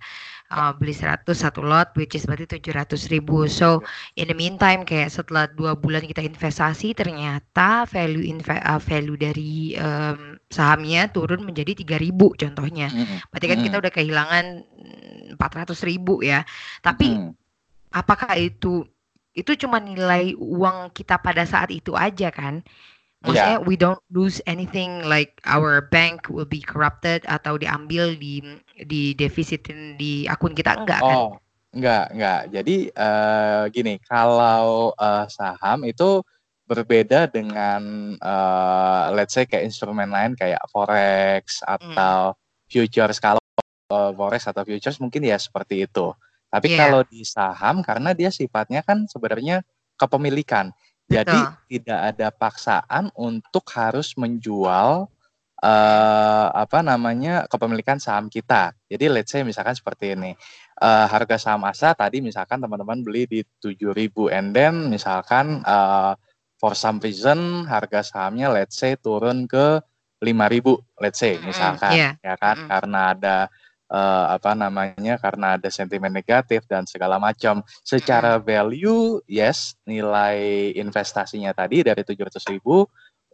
Eh, 0.50 0.72
beli 0.82 0.94
100 0.98 1.38
satu 1.46 1.62
lot 1.62 1.94
which 2.00 2.18
is 2.18 2.26
berarti 2.26 2.46
700 2.58 3.06
ribu. 3.14 3.46
So 3.46 3.86
in 4.18 4.28
the 4.34 4.38
meantime 4.38 4.82
kayak 4.90 5.14
setelah 5.14 5.46
dua 5.54 5.78
bulan 5.78 6.04
kita 6.10 6.26
investasi 6.26 6.98
ternyata 6.98 7.86
value 7.86 8.26
inve- 8.26 8.64
eh, 8.64 8.82
value 8.82 9.18
dari 9.18 9.78
em, 9.78 10.42
sahamnya 10.50 11.10
turun 11.14 11.46
menjadi 11.46 11.72
3000 11.86 12.34
contohnya. 12.34 12.90
Mm-mm. 12.92 13.22
Berarti 13.30 13.48
kan 13.52 13.60
kita 13.62 13.76
Mm-mm. 13.76 13.82
udah 13.82 13.92
kehilangan 13.94 14.46
mm, 14.66 15.38
400 15.38 15.80
ribu 15.86 16.26
ya. 16.26 16.42
Tapi 16.82 17.08
Mm-mm. 17.12 17.36
apakah 17.94 18.34
itu 18.38 18.86
itu 19.40 19.56
cuma 19.56 19.80
nilai 19.80 20.36
uang 20.38 20.92
kita 20.92 21.18
pada 21.20 21.48
saat 21.48 21.72
itu 21.72 21.96
aja 21.96 22.30
kan? 22.30 22.62
Maksudnya 23.20 23.60
Iya. 23.60 23.68
we 23.68 23.76
don't 23.76 24.00
lose 24.12 24.40
anything 24.48 25.04
like 25.04 25.40
our 25.44 25.84
bank 25.92 26.32
will 26.32 26.48
be 26.48 26.64
corrupted 26.64 27.24
atau 27.28 27.60
diambil 27.60 28.16
di 28.16 28.40
di 28.88 29.12
defisitin 29.12 30.00
di 30.00 30.24
akun 30.28 30.56
kita 30.56 30.80
enggak 30.80 31.04
kan? 31.04 31.20
Oh, 31.20 31.30
enggak, 31.76 32.06
enggak. 32.16 32.42
Jadi 32.56 32.76
eh, 32.92 33.64
gini, 33.76 33.94
kalau 34.08 34.96
eh, 34.96 35.26
saham 35.28 35.84
itu 35.84 36.24
berbeda 36.70 37.28
dengan 37.28 37.82
eh, 38.16 39.06
let's 39.18 39.36
say 39.36 39.44
kayak 39.44 39.68
instrumen 39.68 40.08
lain 40.14 40.36
kayak 40.40 40.62
forex 40.72 41.60
Hmm. 41.84 41.92
atau 41.92 42.36
futures. 42.72 43.20
Kalau 43.20 43.42
eh, 43.92 44.12
forex 44.16 44.48
atau 44.48 44.64
futures 44.64 44.98
mungkin 45.04 45.28
ya 45.28 45.36
seperti 45.36 45.84
itu. 45.84 46.14
Tapi 46.50 46.68
Iya, 46.74 46.78
kalau 46.82 47.02
di 47.06 47.22
saham 47.24 47.86
karena 47.86 48.12
dia 48.18 48.30
sifatnya 48.30 48.82
kan 48.82 49.06
sebenarnya 49.06 49.62
kepemilikan. 49.96 50.74
Jadi 51.06 51.34
betul. 51.38 51.70
tidak 51.70 52.00
ada 52.14 52.28
paksaan 52.30 53.10
untuk 53.18 53.66
harus 53.74 54.14
menjual 54.18 55.10
eh 55.60 56.48
apa 56.56 56.80
namanya 56.80 57.44
kepemilikan 57.52 58.00
saham 58.00 58.32
kita. 58.32 58.72
Jadi 58.88 59.06
let's 59.12 59.30
say 59.30 59.44
misalkan 59.44 59.76
seperti 59.76 60.16
ini. 60.16 60.32
eh, 60.80 61.06
harga 61.12 61.36
saham 61.36 61.68
Asa 61.68 61.92
tadi 61.92 62.24
misalkan 62.24 62.64
teman-teman 62.64 63.04
beli 63.04 63.28
di 63.28 63.44
7.000 63.60 64.32
and 64.32 64.56
then 64.56 64.88
misalkan 64.88 65.60
eh, 65.60 66.14
for 66.56 66.72
some 66.72 67.04
reason 67.04 67.68
harga 67.68 68.00
sahamnya 68.00 68.48
let's 68.48 68.80
say 68.80 68.96
turun 68.96 69.44
ke 69.44 69.84
5.000 70.24 70.80
let's 71.00 71.20
say 71.20 71.36
misalkan 71.44 71.96
Iya. 71.96 72.12
ya 72.24 72.36
kan 72.40 72.56
Mm-mm. 72.64 72.70
karena 72.72 73.02
ada 73.12 73.38
eh, 73.90 74.26
apa 74.38 74.54
namanya 74.54 75.18
karena 75.18 75.58
ada 75.58 75.70
sentimen 75.74 76.14
negatif 76.14 76.64
dan 76.70 76.86
segala 76.86 77.18
macam. 77.18 77.66
Secara 77.82 78.38
value 78.38 79.20
yes 79.26 79.76
nilai 79.90 80.72
investasinya 80.78 81.52
tadi 81.52 81.82
dari 81.82 82.06
700.000 82.06 82.62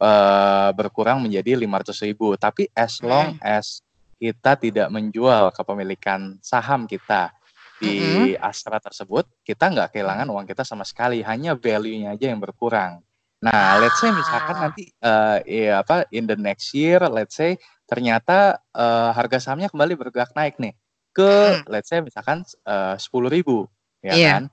eh, 0.02 0.70
berkurang 0.76 1.24
menjadi 1.24 1.60
500.000 1.60 2.16
tapi 2.40 2.64
as 2.76 3.04
long 3.04 3.36
as 3.44 3.84
kita 4.16 4.56
tidak 4.56 4.88
menjual 4.90 5.52
kepemilikan 5.52 6.40
saham 6.40 6.88
kita 6.88 7.36
di 7.76 8.32
Astra 8.40 8.80
tersebut, 8.80 9.28
kita 9.44 9.68
nggak 9.68 9.92
kehilangan 9.92 10.28
uang 10.32 10.48
kita 10.48 10.64
sama 10.64 10.88
sekali, 10.88 11.20
hanya 11.20 11.60
value-nya 11.60 12.16
aja 12.16 12.32
yang 12.32 12.40
berkurang. 12.40 13.04
Nah, 13.44 13.78
let's 13.84 14.00
say 14.00 14.10
misalkan 14.10 14.56
Ah. 14.56 14.62
nanti 14.72 14.84
eh 14.90 15.68
ya 15.68 15.84
apa 15.84 16.08
in 16.16 16.26
the 16.26 16.40
next 16.40 16.72
year, 16.72 17.04
let's 17.12 17.36
say 17.36 17.60
ternyata 17.86 18.60
eh, 18.74 19.10
harga 19.14 19.38
sahamnya 19.40 19.70
kembali 19.70 19.94
bergerak 19.96 20.34
naik 20.34 20.58
nih 20.58 20.74
ke 21.16 21.24
Mm-mm. 21.56 21.72
let's 21.72 21.88
say 21.88 22.02
misalkan 22.02 22.42
eh, 22.44 22.96
10.000 23.00 23.66
ya 24.04 24.14
Iya. 24.14 24.30
kan. 24.38 24.44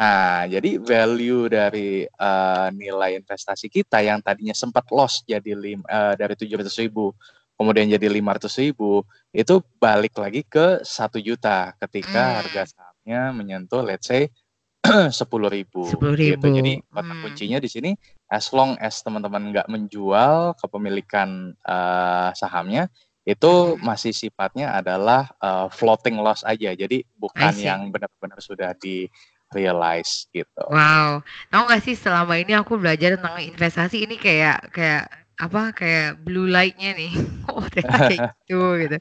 Nah, 0.00 0.48
jadi 0.48 0.80
value 0.80 1.44
dari 1.46 2.04
eh, 2.04 2.68
nilai 2.72 3.20
investasi 3.20 3.68
kita 3.68 4.00
yang 4.00 4.20
tadinya 4.20 4.52
sempat 4.52 4.88
loss 4.88 5.20
jadi 5.24 5.52
lim, 5.52 5.80
eh, 5.84 6.14
dari 6.16 6.34
700.000 6.34 7.12
kemudian 7.54 7.84
jadi 7.92 8.08
500.000 8.08 9.04
itu 9.30 9.54
balik 9.76 10.16
lagi 10.16 10.40
ke 10.42 10.80
satu 10.80 11.20
juta 11.20 11.76
ketika 11.76 12.40
harga 12.40 12.64
Hmm. 12.64 12.72
sahamnya 12.72 13.20
menyentuh 13.36 13.84
let's 13.84 14.08
say 14.08 14.32
10.000 14.80 15.12
Sepuluh 15.12 16.16
gitu. 16.16 16.48
ribu. 16.48 16.56
Jadi 16.56 16.72
kata 16.88 17.12
Hmm. 17.12 17.20
kuncinya 17.20 17.58
di 17.60 17.68
sini 17.68 17.90
as 18.30 18.54
long 18.54 18.78
as 18.78 19.02
teman-teman 19.02 19.50
nggak 19.52 19.68
menjual 19.68 20.54
kepemilikan 20.62 21.52
eh, 21.66 22.30
sahamnya 22.38 22.86
itu 23.26 23.76
Mm-mm. 23.76 23.84
masih 23.84 24.14
sifatnya 24.14 24.72
adalah 24.74 25.28
eh, 25.42 25.66
floating 25.74 26.16
loss 26.22 26.46
aja. 26.46 26.72
Jadi 26.72 27.04
bukan 27.18 27.54
yang 27.58 27.80
benar-benar 27.92 28.40
sudah 28.40 28.72
di 28.78 29.06
realize 29.52 30.30
gitu. 30.30 30.66
Wow, 30.70 31.26
tahu 31.50 31.62
nggak 31.66 31.82
sih 31.82 31.98
selama 31.98 32.38
ini 32.38 32.54
aku 32.54 32.78
belajar 32.78 33.18
tentang 33.18 33.42
investasi 33.42 34.06
ini 34.06 34.14
kayak 34.14 34.70
kayak 34.70 35.19
apa 35.40 35.72
kayak 35.72 36.20
blue 36.22 36.46
light-nya 36.46 36.92
nih. 36.94 37.12
Oh 37.50 37.66
ternyata 37.66 38.06
kayak 38.06 38.20
gitu 38.46 38.78
gitu. 38.78 38.96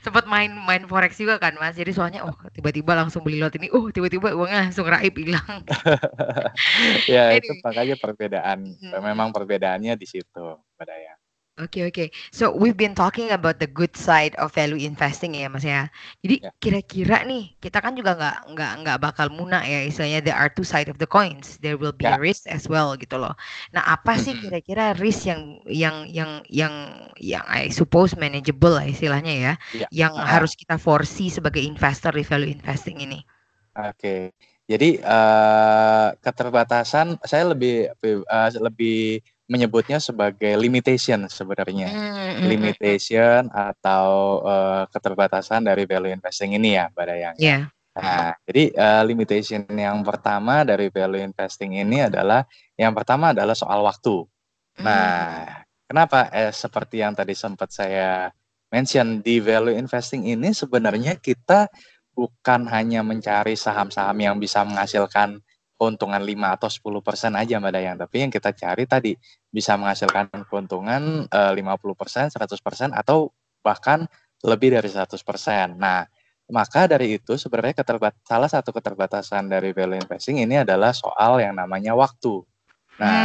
Sempat 0.00 0.24
main 0.24 0.48
main 0.64 0.88
forex 0.88 1.20
juga 1.20 1.36
kan 1.36 1.52
Mas. 1.60 1.76
Jadi 1.76 1.92
soalnya 1.92 2.24
oh 2.24 2.32
tiba-tiba 2.48 2.96
langsung 2.96 3.20
beli 3.20 3.36
lot 3.36 3.52
ini, 3.60 3.68
oh 3.76 3.92
tiba-tiba 3.92 4.32
uangnya 4.32 4.72
langsung 4.72 4.88
raib 4.88 5.12
hilang. 5.20 5.60
ya 7.12 7.36
itu 7.36 7.52
makanya 7.60 8.00
perbedaan 8.00 8.72
memang 9.04 9.36
perbedaannya 9.36 10.00
di 10.00 10.06
situ, 10.08 10.44
Mbak 10.80 10.86
Daya. 10.88 11.19
Oke 11.60 11.80
oke. 11.88 12.04
So 12.32 12.48
we've 12.56 12.76
been 12.76 12.96
talking 12.96 13.28
about 13.36 13.60
the 13.60 13.68
good 13.68 13.92
side 13.92 14.32
of 14.40 14.48
value 14.56 14.80
investing 14.80 15.36
ya 15.36 15.46
Mas 15.52 15.64
ya. 15.68 15.92
Jadi 16.24 16.36
Ya. 16.40 16.50
kira-kira 16.62 17.16
nih 17.28 17.52
kita 17.60 17.78
kan 17.84 17.92
juga 17.98 18.16
nggak 18.16 18.36
nggak 18.56 18.72
nggak 18.82 18.98
bakal 19.04 19.26
muna 19.28 19.60
ya 19.72 19.84
istilahnya 19.84 20.20
there 20.24 20.38
are 20.38 20.48
two 20.48 20.64
side 20.64 20.88
of 20.88 20.96
the 20.96 21.08
coins. 21.08 21.60
There 21.60 21.76
will 21.76 21.92
be 21.92 22.08
a 22.08 22.16
Ya. 22.16 22.16
risk 22.16 22.48
as 22.48 22.64
well 22.72 22.96
gitu 22.96 23.20
loh. 23.20 23.34
Nah 23.76 23.82
apa 23.94 24.16
sih 24.16 24.32
kira-kira 24.40 24.96
risk 24.96 25.28
yang 25.28 25.60
yang 25.68 25.96
yang 26.08 26.30
yang 26.48 26.74
yang 27.20 27.44
I 27.44 27.68
suppose 27.68 28.16
manageable 28.16 28.72
lah 28.80 28.86
istilahnya 28.88 29.34
ya, 29.36 29.52
Ya, 29.72 29.88
yang 29.92 30.14
ah, 30.16 30.26
ah. 30.40 30.40
harus 30.40 30.56
kita 30.56 30.80
foresee 30.80 31.28
sebagai 31.28 31.60
investor 31.60 32.16
di 32.16 32.24
value 32.24 32.50
investing 32.56 33.04
ini? 33.04 33.20
Oke. 33.76 34.34
Jadi 34.70 34.86
eh, 35.02 36.06
keterbatasan 36.22 37.18
saya 37.26 37.44
lebih 37.54 37.90
eh, 37.90 38.50
lebih 38.66 39.18
menyebutnya 39.50 39.98
sebagai 39.98 40.54
limitation 40.54 41.26
sebenarnya. 41.26 41.90
Hmm, 41.90 41.98
mm, 41.98 42.14
mm, 42.14 42.30
mm. 42.38 42.46
Limitation 42.46 43.40
atau 43.50 44.06
eh, 44.46 44.82
keterbatasan 44.94 45.66
dari 45.66 45.90
value 45.90 46.14
investing 46.14 46.54
ini 46.54 46.78
ya, 46.78 46.86
Mbak 46.94 47.04
Dayang 47.10 47.36
ya. 47.36 47.46
Ya. 47.50 47.58
Nah, 47.98 48.30
jadi 48.46 48.70
eh, 48.70 49.02
limitation 49.02 49.66
yang 49.74 50.06
pertama 50.06 50.62
dari 50.62 50.86
value 50.94 51.26
investing 51.26 51.82
ini 51.82 52.06
adalah 52.06 52.46
yang 52.78 52.94
pertama 52.94 53.34
adalah 53.34 53.58
soal 53.58 53.82
waktu. 53.82 54.22
Hmm. 54.78 54.86
Nah, 54.86 55.66
kenapa? 55.90 56.30
Eh, 56.30 56.54
seperti 56.54 57.02
yang 57.02 57.18
tadi 57.18 57.34
sempat 57.34 57.74
saya 57.74 58.30
mention 58.70 59.18
di 59.18 59.42
value 59.42 59.74
investing 59.74 60.30
ini 60.30 60.54
sebenarnya 60.54 61.18
kita 61.18 61.66
bukan 62.14 62.70
hanya 62.70 63.02
mencari 63.02 63.58
saham-saham 63.58 64.14
yang 64.22 64.38
bisa 64.38 64.62
menghasilkan 64.62 65.42
keuntungan 65.80 66.20
5 66.20 66.60
atau 66.60 66.68
10% 66.68 67.40
aja 67.40 67.56
Mbak 67.56 67.72
Dayang, 67.72 67.96
tapi 67.96 68.16
yang 68.20 68.28
kita 68.28 68.52
cari 68.52 68.84
tadi 68.84 69.16
bisa 69.48 69.80
menghasilkan 69.80 70.28
keuntungan 70.44 71.24
eh, 71.24 71.52
50%, 71.56 72.28
100% 72.28 72.92
atau 72.92 73.32
bahkan 73.64 74.04
lebih 74.44 74.76
dari 74.76 74.92
100%. 74.92 75.80
Nah, 75.80 76.04
maka 76.52 76.84
dari 76.84 77.16
itu 77.16 77.40
sebenarnya 77.40 77.80
keterbat 77.80 78.12
salah 78.28 78.50
satu 78.52 78.76
keterbatasan 78.76 79.48
dari 79.48 79.72
value 79.72 79.96
investing 79.96 80.44
ini 80.44 80.60
adalah 80.60 80.92
soal 80.92 81.40
yang 81.40 81.56
namanya 81.56 81.96
waktu. 81.96 82.44
Nah, 83.00 83.16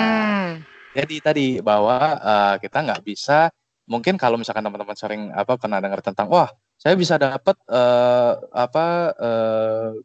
Hmm. 0.56 0.64
jadi 0.96 1.16
tadi 1.20 1.48
bahwa 1.60 2.00
eh, 2.24 2.56
kita 2.64 2.80
nggak 2.88 3.04
bisa 3.04 3.52
mungkin 3.86 4.16
kalau 4.16 4.40
misalkan 4.40 4.64
teman-teman 4.64 4.96
sering 4.96 5.22
apa 5.36 5.60
pernah 5.60 5.84
dengar 5.84 6.00
tentang 6.00 6.32
wah 6.32 6.48
saya 6.86 7.02
bisa 7.02 7.18
dapat 7.18 7.58
uh, 7.66 8.46
apa 8.54 9.18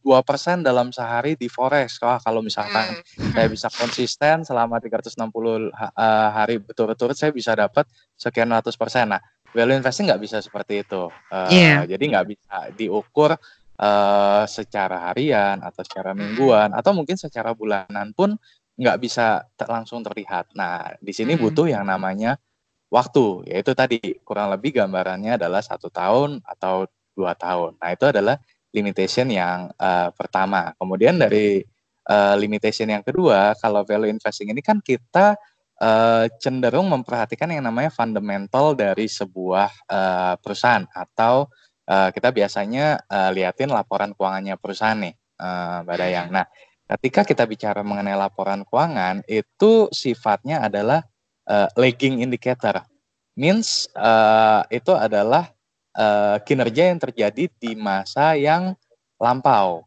dua 0.00 0.18
uh, 0.18 0.24
persen 0.24 0.64
dalam 0.64 0.88
sehari 0.96 1.36
di 1.36 1.44
forex. 1.44 2.00
Wah, 2.00 2.16
kalau 2.24 2.40
misalkan 2.40 2.96
hmm. 2.96 3.36
saya 3.36 3.52
bisa 3.52 3.68
konsisten 3.68 4.48
selama 4.48 4.80
360 4.80 5.12
uh, 5.12 5.68
hari 6.32 6.56
betul-betul 6.56 7.12
saya 7.12 7.36
bisa 7.36 7.52
dapat 7.52 7.84
sekian 8.16 8.48
ratus 8.48 8.80
persen. 8.80 9.12
Nah, 9.12 9.20
value 9.52 9.76
investing 9.76 10.08
nggak 10.08 10.24
bisa 10.24 10.40
seperti 10.40 10.80
itu. 10.80 11.12
Uh, 11.28 11.52
yeah. 11.52 11.84
Jadi 11.84 12.16
nggak 12.16 12.26
bisa 12.32 12.56
diukur 12.72 13.36
uh, 13.76 14.44
secara 14.48 15.12
harian 15.12 15.60
atau 15.60 15.84
secara 15.84 16.16
hmm. 16.16 16.18
mingguan 16.18 16.72
atau 16.72 16.96
mungkin 16.96 17.20
secara 17.20 17.52
bulanan 17.52 18.16
pun 18.16 18.40
nggak 18.80 18.96
bisa 19.04 19.44
ter 19.52 19.68
langsung 19.68 20.00
terlihat. 20.00 20.56
Nah, 20.56 20.96
di 20.96 21.12
sini 21.12 21.36
hmm. 21.36 21.44
butuh 21.44 21.68
yang 21.68 21.84
namanya 21.84 22.40
waktu, 22.90 23.46
yaitu 23.46 23.72
tadi 23.72 24.18
kurang 24.26 24.50
lebih 24.50 24.82
gambarannya 24.82 25.38
adalah 25.38 25.62
satu 25.62 25.88
tahun 25.88 26.42
atau 26.42 26.84
dua 27.14 27.38
tahun. 27.38 27.78
Nah 27.78 27.90
itu 27.94 28.04
adalah 28.10 28.36
limitation 28.74 29.30
yang 29.30 29.70
uh, 29.78 30.10
pertama. 30.14 30.74
Kemudian 30.74 31.18
dari 31.18 31.62
uh, 32.10 32.34
limitation 32.34 32.90
yang 32.90 33.06
kedua, 33.06 33.54
kalau 33.58 33.86
value 33.86 34.10
investing 34.10 34.50
ini 34.50 34.62
kan 34.62 34.82
kita 34.82 35.38
uh, 35.78 36.26
cenderung 36.42 36.90
memperhatikan 36.90 37.50
yang 37.50 37.66
namanya 37.66 37.94
fundamental 37.94 38.74
dari 38.74 39.06
sebuah 39.06 39.70
uh, 39.90 40.34
perusahaan 40.38 40.86
atau 40.90 41.46
uh, 41.90 42.08
kita 42.14 42.30
biasanya 42.30 43.02
uh, 43.06 43.30
liatin 43.34 43.70
laporan 43.70 44.14
keuangannya 44.14 44.54
perusahaan 44.58 44.98
nih, 44.98 45.14
uh, 45.38 45.82
Mbak 45.86 45.96
Dayang. 45.98 46.28
Nah, 46.30 46.46
ketika 46.98 47.22
kita 47.26 47.46
bicara 47.46 47.82
mengenai 47.82 48.18
laporan 48.18 48.62
keuangan, 48.66 49.22
itu 49.26 49.90
sifatnya 49.90 50.62
adalah 50.66 51.02
uh, 51.50 51.68
lagging 51.74 52.22
indicator. 52.22 52.86
Means 53.34 53.90
uh, 53.98 54.62
itu 54.70 54.94
adalah 54.94 55.50
uh, 55.98 56.38
kinerja 56.46 56.94
yang 56.94 57.02
terjadi 57.02 57.50
di 57.50 57.74
masa 57.74 58.38
yang 58.38 58.78
lampau. 59.18 59.82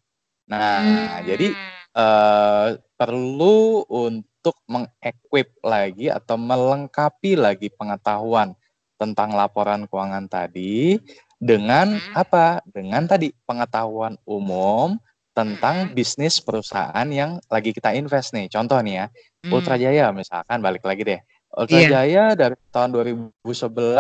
Nah, 0.52 0.84
hmm. 0.84 1.08
jadi 1.24 1.48
uh, 1.96 2.68
perlu 3.00 3.88
untuk 3.88 4.56
mengequip 4.68 5.56
lagi 5.64 6.12
atau 6.12 6.36
melengkapi 6.36 7.40
lagi 7.40 7.72
pengetahuan 7.72 8.52
tentang 9.00 9.36
laporan 9.36 9.88
keuangan 9.88 10.28
tadi 10.28 11.00
dengan 11.40 12.00
hmm. 12.00 12.14
apa? 12.16 12.64
Dengan 12.68 13.08
tadi 13.08 13.32
pengetahuan 13.48 14.16
umum 14.24 15.00
tentang 15.34 15.90
hmm. 15.90 15.98
bisnis 15.98 16.38
perusahaan 16.40 17.08
yang 17.10 17.42
lagi 17.50 17.74
kita 17.74 17.92
invest 17.98 18.32
nih. 18.38 18.48
Contoh 18.48 18.78
nih 18.80 19.04
ya, 19.04 19.06
hmm. 19.10 19.52
Ultra 19.52 19.76
Jaya 19.76 20.14
misalkan 20.14 20.62
balik 20.62 20.86
lagi 20.86 21.04
deh. 21.04 21.20
Ultra 21.54 21.80
yeah. 21.86 21.92
Jaya 22.02 22.26
dari 22.34 22.58
tahun 22.74 22.90
2011 22.98 23.54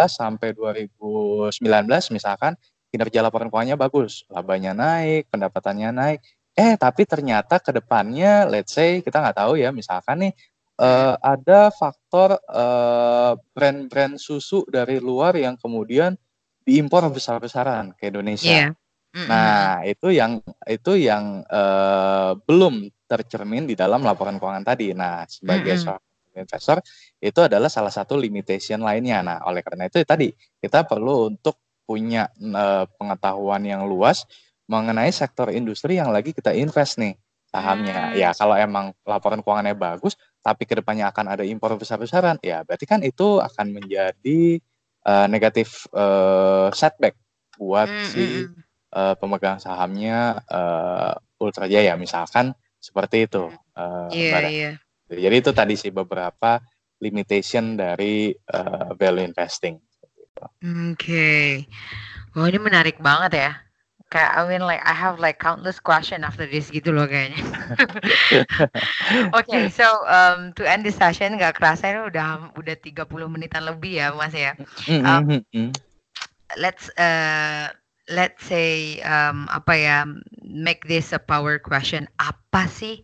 sampai 0.09 0.57
2019 0.57 1.61
misalkan 2.09 2.57
kinerja 2.89 3.21
laporan 3.21 3.49
keuangannya 3.49 3.77
bagus, 3.77 4.25
labanya 4.29 4.73
naik, 4.73 5.29
pendapatannya 5.29 5.89
naik. 5.93 6.19
Eh 6.53 6.77
tapi 6.77 7.05
ternyata 7.05 7.57
ke 7.61 7.73
depannya, 7.73 8.45
let's 8.49 8.73
say 8.73 9.01
kita 9.01 9.21
nggak 9.21 9.37
tahu 9.37 9.57
ya, 9.57 9.69
misalkan 9.73 10.29
nih 10.29 10.33
uh, 10.81 11.17
ada 11.21 11.69
faktor 11.73 12.37
uh, 12.49 13.37
brand-brand 13.53 14.17
susu 14.17 14.65
dari 14.69 14.97
luar 15.01 15.37
yang 15.37 15.57
kemudian 15.57 16.17
diimpor 16.65 17.05
besar-besaran 17.09 17.93
ke 17.97 18.09
Indonesia. 18.09 18.49
Yeah. 18.49 18.71
Mm-hmm. 19.13 19.29
Nah 19.29 19.85
itu 19.85 20.07
yang 20.09 20.41
itu 20.65 20.91
yang 20.97 21.45
uh, 21.45 22.33
belum 22.49 22.89
tercermin 23.05 23.69
di 23.69 23.77
dalam 23.77 24.01
laporan 24.01 24.41
keuangan 24.41 24.65
tadi. 24.65 24.89
Nah 24.97 25.25
sebagai 25.29 25.77
mm-hmm 25.77 26.12
investor 26.36 26.82
itu 27.22 27.39
adalah 27.39 27.69
salah 27.69 27.93
satu 27.93 28.17
limitation 28.17 28.82
lainnya. 28.82 29.22
Nah, 29.22 29.38
oleh 29.46 29.62
karena 29.62 29.88
itu 29.88 30.02
tadi 30.04 30.34
kita 30.60 30.86
perlu 30.86 31.34
untuk 31.34 31.62
punya 31.84 32.32
uh, 32.32 32.86
pengetahuan 32.98 33.63
yang 33.67 33.86
luas 33.86 34.24
mengenai 34.72 35.12
sektor 35.12 35.52
industri 35.52 36.00
yang 36.00 36.10
lagi 36.10 36.32
kita 36.32 36.56
invest 36.56 36.98
nih 36.98 37.13
sahamnya. 37.54 38.12
Hmm. 38.12 38.17
Ya, 38.17 38.30
kalau 38.34 38.58
emang 38.58 38.98
laporan 39.06 39.46
keuangannya 39.46 39.78
bagus, 39.78 40.17
tapi 40.41 40.65
ke 40.65 40.80
depannya 40.80 41.12
akan 41.13 41.38
ada 41.38 41.43
impor 41.46 41.78
besar-besaran, 41.78 42.41
ya 42.41 42.65
berarti 42.65 42.86
kan 42.89 43.00
itu 43.06 43.38
akan 43.38 43.78
menjadi 43.78 44.58
uh, 45.06 45.28
negatif 45.30 45.86
uh, 45.93 46.74
setback 46.74 47.13
buat 47.60 47.86
hmm. 47.86 48.10
si 48.10 48.24
uh, 48.98 49.13
pemegang 49.19 49.62
sahamnya 49.62 50.41
uh, 50.50 51.13
Ultra 51.38 51.69
Jaya 51.69 51.93
misalkan 52.00 52.58
seperti 52.82 53.30
itu. 53.30 53.54
Uh, 53.78 54.10
yeah, 54.10 54.50
yeah. 54.50 54.74
Jadi 55.17 55.36
itu 55.39 55.52
tadi 55.52 55.73
sih 55.78 55.91
beberapa 55.93 56.60
limitation 57.04 57.76
dari 57.76 58.32
uh, 58.32 58.95
value 58.95 59.28
investing. 59.28 59.76
Oke, 60.43 60.95
okay. 60.97 61.47
oh 62.36 62.47
ini 62.47 62.60
menarik 62.60 62.99
banget 62.99 63.32
ya. 63.38 63.52
Kayak 64.12 64.32
I 64.38 64.41
mean 64.45 64.63
like 64.65 64.84
I 64.86 64.93
have 64.93 65.17
like 65.17 65.41
countless 65.41 65.82
question 65.82 66.21
after 66.21 66.45
this 66.45 66.69
gitu 66.69 66.93
loh 66.93 67.10
kayaknya. 67.10 67.41
Oke, 69.38 69.49
okay, 69.49 69.63
so 69.73 69.86
um, 70.06 70.54
to 70.54 70.67
end 70.67 70.86
this 70.86 70.99
session 70.99 71.41
nggak 71.41 71.58
kerasa 71.58 71.89
ini 71.89 72.02
udah 72.13 72.54
udah 72.54 72.76
30 72.78 73.10
menitan 73.26 73.65
lebih 73.65 74.04
ya 74.04 74.13
Mas 74.13 74.36
ya. 74.38 74.54
Um, 74.89 75.41
let's 76.62 76.93
uh, 76.99 77.73
let's 78.12 78.43
say 78.45 79.02
um, 79.02 79.49
apa 79.49 79.73
ya 79.73 79.97
make 80.45 80.86
this 80.86 81.10
a 81.10 81.21
power 81.21 81.58
question. 81.58 82.06
Apa 82.21 82.69
sih 82.69 83.02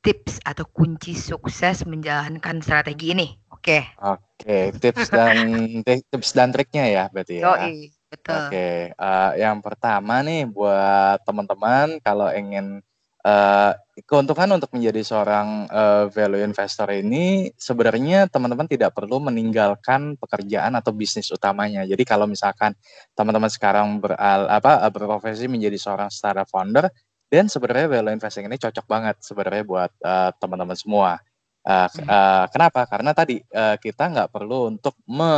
tips 0.00 0.40
atau 0.48 0.64
kunci 0.64 1.12
sukses 1.12 1.84
menjalankan 1.84 2.64
strategi 2.64 3.12
ini. 3.12 3.28
Oke. 3.52 3.84
Oke, 4.00 4.72
tips 4.80 5.12
dan 5.12 5.36
tips 6.12 6.32
dan 6.32 6.48
triknya 6.50 6.84
ya 6.88 7.04
berarti 7.12 7.44
ya. 7.44 7.52
Yoi, 7.52 7.92
betul. 8.08 8.48
Oke, 8.48 8.96
uh, 8.96 9.30
yang 9.36 9.60
pertama 9.60 10.24
nih 10.24 10.48
buat 10.48 11.20
teman-teman 11.28 12.00
kalau 12.00 12.32
ingin 12.32 12.80
uh, 13.20 13.76
keuntungan 14.08 14.56
untuk 14.56 14.72
menjadi 14.72 15.04
seorang 15.04 15.68
uh, 15.68 16.08
value 16.08 16.40
investor 16.40 16.88
ini 16.88 17.52
sebenarnya 17.52 18.32
teman-teman 18.32 18.64
tidak 18.64 18.96
perlu 18.96 19.20
meninggalkan 19.20 20.16
pekerjaan 20.16 20.72
atau 20.80 20.96
bisnis 20.96 21.28
utamanya. 21.28 21.84
Jadi 21.84 22.02
kalau 22.08 22.24
misalkan 22.24 22.72
teman-teman 23.12 23.52
sekarang 23.52 24.00
beral, 24.00 24.48
apa 24.48 24.88
berprofesi 24.88 25.44
menjadi 25.52 25.76
seorang 25.76 26.08
startup 26.08 26.48
founder, 26.48 26.88
dan 27.30 27.46
sebenarnya 27.46 27.86
value 27.86 28.12
investing 28.18 28.50
ini 28.50 28.58
cocok 28.58 28.86
banget 28.90 29.16
sebenarnya 29.22 29.62
buat 29.62 29.92
uh, 30.02 30.34
teman-teman 30.36 30.74
semua. 30.74 31.22
Uh, 31.62 31.86
uh, 32.10 32.44
kenapa? 32.50 32.84
Karena 32.90 33.14
tadi 33.14 33.38
uh, 33.54 33.78
kita 33.78 34.10
nggak 34.10 34.28
perlu 34.34 34.74
untuk 34.74 34.98
me 35.06 35.32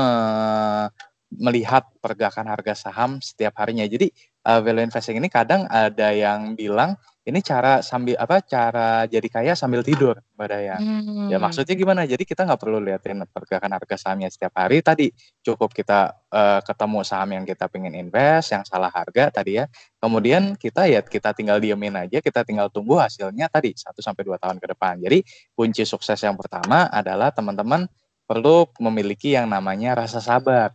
melihat 1.33 1.89
pergerakan 2.01 2.49
harga 2.49 2.89
saham 2.89 3.21
setiap 3.21 3.57
harinya. 3.61 3.85
Jadi 3.85 4.09
uh, 4.49 4.61
value 4.65 4.85
investing 4.85 5.21
ini 5.21 5.29
kadang 5.29 5.69
ada 5.69 6.13
yang 6.13 6.57
bilang 6.57 6.97
ini 7.23 7.39
cara 7.39 7.79
sambil 7.87 8.19
apa 8.19 8.43
cara 8.43 9.07
jadi 9.07 9.29
kaya 9.31 9.53
sambil 9.55 9.87
tidur 9.87 10.19
mbak 10.35 10.49
Daya. 10.51 10.75
Hmm. 10.75 11.31
Ya 11.31 11.39
maksudnya 11.39 11.79
gimana? 11.79 12.03
Jadi 12.03 12.27
kita 12.27 12.43
nggak 12.43 12.59
perlu 12.59 12.83
liatin 12.83 13.23
pergerakan 13.31 13.79
harga 13.79 13.95
sahamnya 13.95 14.27
setiap 14.27 14.59
hari. 14.59 14.83
Tadi 14.83 15.07
cukup 15.47 15.71
kita 15.71 16.19
uh, 16.35 16.59
ketemu 16.67 17.07
saham 17.07 17.31
yang 17.31 17.45
kita 17.47 17.71
pengen 17.71 17.95
invest, 17.95 18.51
yang 18.51 18.67
salah 18.67 18.91
harga 18.91 19.31
tadi 19.31 19.63
ya. 19.63 19.71
Kemudian 20.03 20.59
kita 20.59 20.91
ya 20.91 20.99
kita 20.99 21.31
tinggal 21.31 21.63
diemin 21.63 21.95
aja, 21.95 22.19
kita 22.19 22.43
tinggal 22.43 22.67
tunggu 22.75 22.99
hasilnya 22.99 23.47
tadi 23.47 23.71
1 23.71 23.95
sampai 24.03 24.23
dua 24.27 24.43
tahun 24.43 24.59
ke 24.59 24.67
depan. 24.75 24.99
Jadi 24.99 25.23
kunci 25.55 25.87
sukses 25.87 26.19
yang 26.27 26.35
pertama 26.35 26.91
adalah 26.91 27.31
teman-teman 27.31 27.87
perlu 28.27 28.67
memiliki 28.83 29.39
yang 29.39 29.47
namanya 29.47 29.95
rasa 29.95 30.19
sabar. 30.19 30.75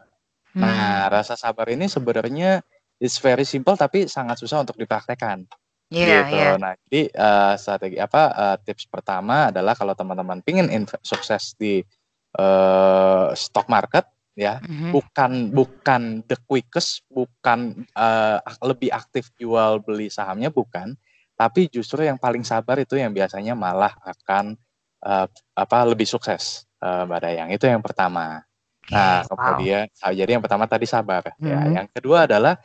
Nah, 0.55 0.63
hmm. 0.63 0.63
Nah, 0.63 1.03
rasa 1.11 1.35
sabar 1.35 1.67
ini 1.67 1.91
sebenarnya 1.91 2.63
is 3.03 3.19
very 3.19 3.43
simple 3.43 3.75
tapi 3.75 4.07
sangat 4.07 4.39
susah 4.39 4.63
untuk 4.63 4.79
dipraktekkan. 4.79 5.43
Iya, 5.87 6.27
gitu. 6.27 6.35
iya. 6.35 6.49
Nah, 6.59 6.73
jadi 6.87 7.01
uh, 7.15 7.53
strategi 7.55 7.97
apa 7.99 8.21
uh, 8.35 8.57
tips 8.59 8.91
pertama 8.91 9.51
adalah 9.51 9.71
kalau 9.71 9.95
teman-teman 9.95 10.43
pingin 10.43 10.67
sukses 10.99 11.55
di 11.55 11.79
uh, 12.35 13.31
stock 13.31 13.71
market 13.71 14.03
ya, 14.35 14.59
mm-hmm. 14.59 14.91
bukan 14.91 15.31
bukan 15.55 16.01
the 16.27 16.35
quickest, 16.43 17.07
bukan 17.07 17.87
uh, 17.95 18.43
lebih 18.67 18.91
aktif 18.91 19.31
jual 19.39 19.79
beli 19.79 20.11
sahamnya 20.11 20.51
bukan, 20.51 20.93
tapi 21.39 21.71
justru 21.71 22.03
yang 22.03 22.19
paling 22.19 22.43
sabar 22.43 22.77
itu 22.83 22.99
yang 22.99 23.15
biasanya 23.15 23.55
malah 23.55 23.95
akan 24.03 24.59
uh, 25.07 25.25
apa 25.55 25.77
lebih 25.87 26.05
sukses, 26.05 26.67
uh, 26.83 27.07
Mbak 27.07 27.19
Dayang. 27.23 27.49
Itu 27.55 27.65
yang 27.65 27.79
pertama. 27.79 28.43
Nah, 28.87 29.19
kemudian 29.27 29.83
wow. 29.99 30.15
jadi 30.15 30.39
yang 30.39 30.43
pertama 30.43 30.63
tadi 30.67 30.87
sabar 30.87 31.23
mm-hmm. 31.23 31.47
ya. 31.47 31.59
Yang 31.83 31.87
kedua 31.95 32.27
adalah 32.27 32.59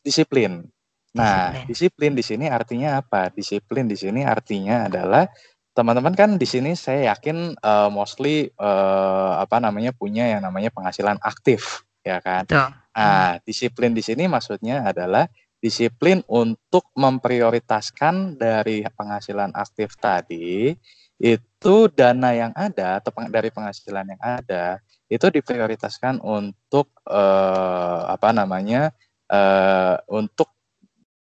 disiplin. 0.00 0.64
Nah, 1.12 1.68
disiplin 1.68 2.16
di 2.16 2.24
sini 2.24 2.48
artinya 2.48 3.00
apa? 3.04 3.28
Disiplin 3.28 3.84
di 3.84 3.96
sini 3.96 4.24
artinya 4.24 4.88
adalah 4.88 5.28
teman-teman 5.72 6.12
kan 6.16 6.30
di 6.36 6.44
sini 6.48 6.72
saya 6.76 7.12
yakin 7.12 7.56
uh, 7.60 7.88
mostly 7.92 8.48
uh, 8.60 9.40
apa 9.40 9.60
namanya 9.60 9.92
punya 9.92 10.28
yang 10.28 10.40
namanya 10.44 10.72
penghasilan 10.72 11.20
aktif, 11.20 11.84
ya 12.00 12.20
kan? 12.24 12.48
Betul. 12.48 12.72
Nah, 12.92 13.40
disiplin 13.44 13.92
di 13.92 14.04
sini 14.04 14.28
maksudnya 14.28 14.88
adalah 14.88 15.28
disiplin 15.62 16.20
untuk 16.28 16.90
memprioritaskan 16.98 18.36
dari 18.36 18.82
penghasilan 18.82 19.54
aktif 19.54 19.94
tadi 19.96 20.74
itu 21.22 21.76
dana 21.94 22.34
yang 22.34 22.50
ada 22.58 22.98
atau 22.98 23.14
dari 23.30 23.54
penghasilan 23.54 24.10
yang 24.10 24.18
ada 24.18 24.82
itu 25.06 25.22
diprioritaskan 25.30 26.18
untuk 26.18 26.90
uh, 27.06 28.10
apa 28.10 28.34
namanya 28.34 28.90
uh, 29.30 30.02
untuk 30.10 30.50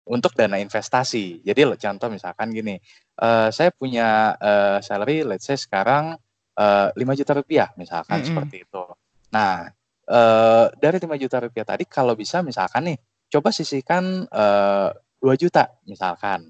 untuk 0.10 0.34
dana 0.34 0.58
investasi. 0.58 1.46
Jadi 1.46 1.62
contoh 1.78 2.10
misalkan 2.10 2.50
gini, 2.50 2.82
uh, 3.22 3.54
saya 3.54 3.70
punya 3.70 4.34
uh, 4.36 4.78
salary, 4.82 5.22
let's 5.22 5.46
say 5.46 5.56
sekarang 5.56 6.18
uh, 6.58 6.90
5 6.98 7.20
juta 7.20 7.32
rupiah 7.38 7.70
misalkan 7.78 8.20
mm 8.20 8.22
-hmm. 8.26 8.30
seperti 8.34 8.58
itu. 8.66 8.84
Nah 9.30 9.70
uh, 10.10 10.66
dari 10.82 10.98
5 10.98 11.06
juta 11.22 11.38
rupiah 11.46 11.66
tadi 11.66 11.86
kalau 11.86 12.18
bisa 12.18 12.42
misalkan 12.42 12.90
nih 12.90 12.98
coba 13.30 13.54
sisihkan 13.54 14.26
uh, 14.34 14.90
2 15.22 15.38
juta 15.38 15.70
misalkan 15.86 16.50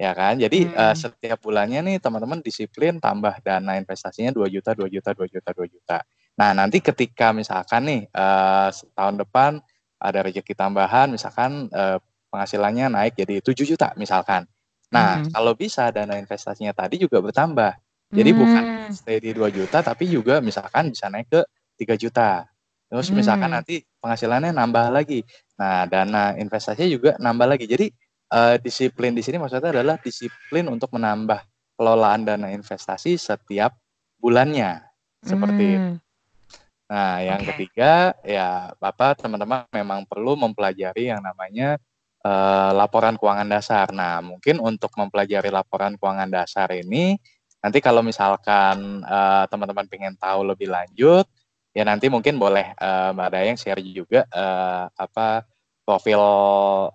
ya 0.00 0.16
kan. 0.16 0.40
Jadi 0.40 0.64
hmm. 0.64 0.72
uh, 0.72 0.96
setiap 0.96 1.44
bulannya 1.44 1.84
nih 1.84 1.96
teman-teman 2.00 2.40
disiplin 2.40 2.96
tambah 2.96 3.36
dana 3.44 3.76
investasinya 3.76 4.32
2 4.32 4.48
juta, 4.48 4.72
2 4.72 4.88
juta, 4.88 5.12
2 5.12 5.28
juta, 5.28 5.50
2 5.52 5.68
juta. 5.68 5.98
Nah, 6.40 6.56
nanti 6.56 6.80
ketika 6.80 7.36
misalkan 7.36 7.84
nih 7.84 8.00
uh, 8.16 8.72
setahun 8.72 9.20
depan 9.20 9.60
ada 10.00 10.24
rezeki 10.24 10.56
tambahan 10.56 11.12
misalkan 11.12 11.68
uh, 11.76 12.00
penghasilannya 12.30 12.86
naik 12.94 13.18
jadi 13.18 13.42
7 13.42 13.66
juta 13.66 13.92
misalkan. 13.98 14.46
Nah, 14.90 15.22
hmm. 15.22 15.34
kalau 15.34 15.52
bisa 15.54 15.90
dana 15.94 16.18
investasinya 16.18 16.74
tadi 16.74 16.98
juga 16.98 17.22
bertambah. 17.22 17.78
Jadi 18.10 18.30
hmm. 18.34 18.38
bukan 18.38 18.64
stay 18.90 19.22
di 19.22 19.30
2 19.30 19.54
juta 19.54 19.78
tapi 19.86 20.10
juga 20.10 20.42
misalkan 20.42 20.90
bisa 20.90 21.06
naik 21.06 21.30
ke 21.30 21.40
3 21.78 21.94
juta. 21.94 22.46
Terus 22.90 23.06
hmm. 23.10 23.16
misalkan 23.22 23.50
nanti 23.54 23.86
penghasilannya 24.02 24.50
nambah 24.50 24.90
lagi. 24.90 25.22
Nah, 25.58 25.86
dana 25.86 26.34
investasinya 26.34 26.90
juga 26.90 27.10
nambah 27.22 27.46
lagi. 27.46 27.70
Jadi 27.70 27.86
uh, 28.34 28.58
disiplin 28.58 29.14
di 29.14 29.22
sini 29.22 29.38
maksudnya 29.38 29.70
adalah 29.70 29.94
disiplin 30.02 30.66
untuk 30.66 30.90
menambah 30.90 31.38
kelolaan 31.78 32.26
dana 32.26 32.50
investasi 32.50 33.14
setiap 33.14 33.78
bulannya. 34.18 34.82
Seperti 35.22 35.64
hmm. 35.64 35.76
itu. 35.78 35.90
Nah, 36.90 37.22
yang 37.22 37.46
okay. 37.46 37.54
ketiga 37.54 38.18
ya 38.26 38.74
Bapak 38.82 39.22
teman-teman 39.22 39.62
memang 39.70 40.02
perlu 40.10 40.34
mempelajari 40.34 41.14
yang 41.14 41.22
namanya 41.22 41.78
uh, 42.24 42.70
laporan 42.76 43.16
keuangan 43.16 43.48
dasar. 43.48 43.90
Nah, 43.92 44.20
mungkin 44.20 44.60
untuk 44.60 44.92
mempelajari 44.96 45.48
laporan 45.48 45.96
keuangan 45.96 46.28
dasar 46.28 46.68
ini 46.72 47.16
nanti 47.60 47.78
kalau 47.84 48.00
misalkan 48.00 49.04
uh, 49.04 49.44
teman-teman 49.52 49.84
pengen 49.84 50.16
tahu 50.16 50.48
lebih 50.48 50.72
lanjut 50.72 51.28
ya 51.76 51.84
nanti 51.84 52.08
mungkin 52.08 52.40
boleh 52.40 52.72
uh, 52.80 53.12
Mbak 53.12 53.28
Dayang 53.30 53.58
share 53.60 53.84
juga 53.84 54.24
uh, 54.32 54.88
apa 54.96 55.44
profil 55.84 56.22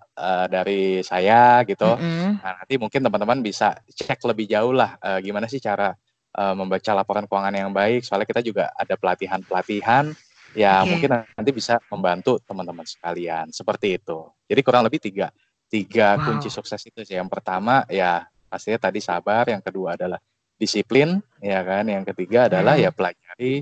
uh, 0.02 0.46
dari 0.48 1.04
saya 1.04 1.62
gitu. 1.68 1.86
Mm 1.86 2.00
-hmm. 2.00 2.30
Nah, 2.40 2.52
nanti 2.64 2.74
mungkin 2.80 3.00
teman-teman 3.04 3.38
bisa 3.44 3.76
cek 3.86 4.24
lebih 4.24 4.48
jauh 4.48 4.72
lah 4.72 4.96
uh, 5.04 5.20
gimana 5.20 5.46
sih 5.46 5.60
cara 5.60 5.92
uh, 6.36 6.54
membaca 6.56 6.90
laporan 6.96 7.28
keuangan 7.28 7.54
yang 7.54 7.70
baik. 7.72 8.04
Soalnya 8.04 8.28
kita 8.28 8.40
juga 8.40 8.72
ada 8.72 8.96
pelatihan-pelatihan 8.96 10.16
ya 10.56 10.80
okay. 10.80 10.88
mungkin 10.88 11.10
nanti 11.20 11.50
bisa 11.52 11.76
membantu 11.92 12.40
teman-teman 12.40 12.88
sekalian 12.88 13.52
seperti 13.52 14.00
itu. 14.00 14.24
Jadi 14.48 14.60
kurang 14.64 14.88
lebih 14.88 15.04
tiga 15.04 15.28
tiga 15.68 16.16
wow. 16.16 16.24
kunci 16.24 16.48
sukses 16.48 16.80
itu 16.86 17.04
sih. 17.04 17.18
Yang 17.18 17.28
pertama 17.28 17.84
ya 17.92 18.24
pastinya 18.48 18.88
tadi 18.88 19.02
sabar, 19.02 19.44
yang 19.50 19.60
kedua 19.60 19.98
adalah 19.98 20.18
disiplin, 20.56 21.20
ya 21.42 21.60
kan. 21.62 21.84
Yang 21.86 22.14
ketiga 22.14 22.48
adalah 22.48 22.78
hmm. 22.78 22.82
ya 22.86 22.90
pelajari 22.94 23.54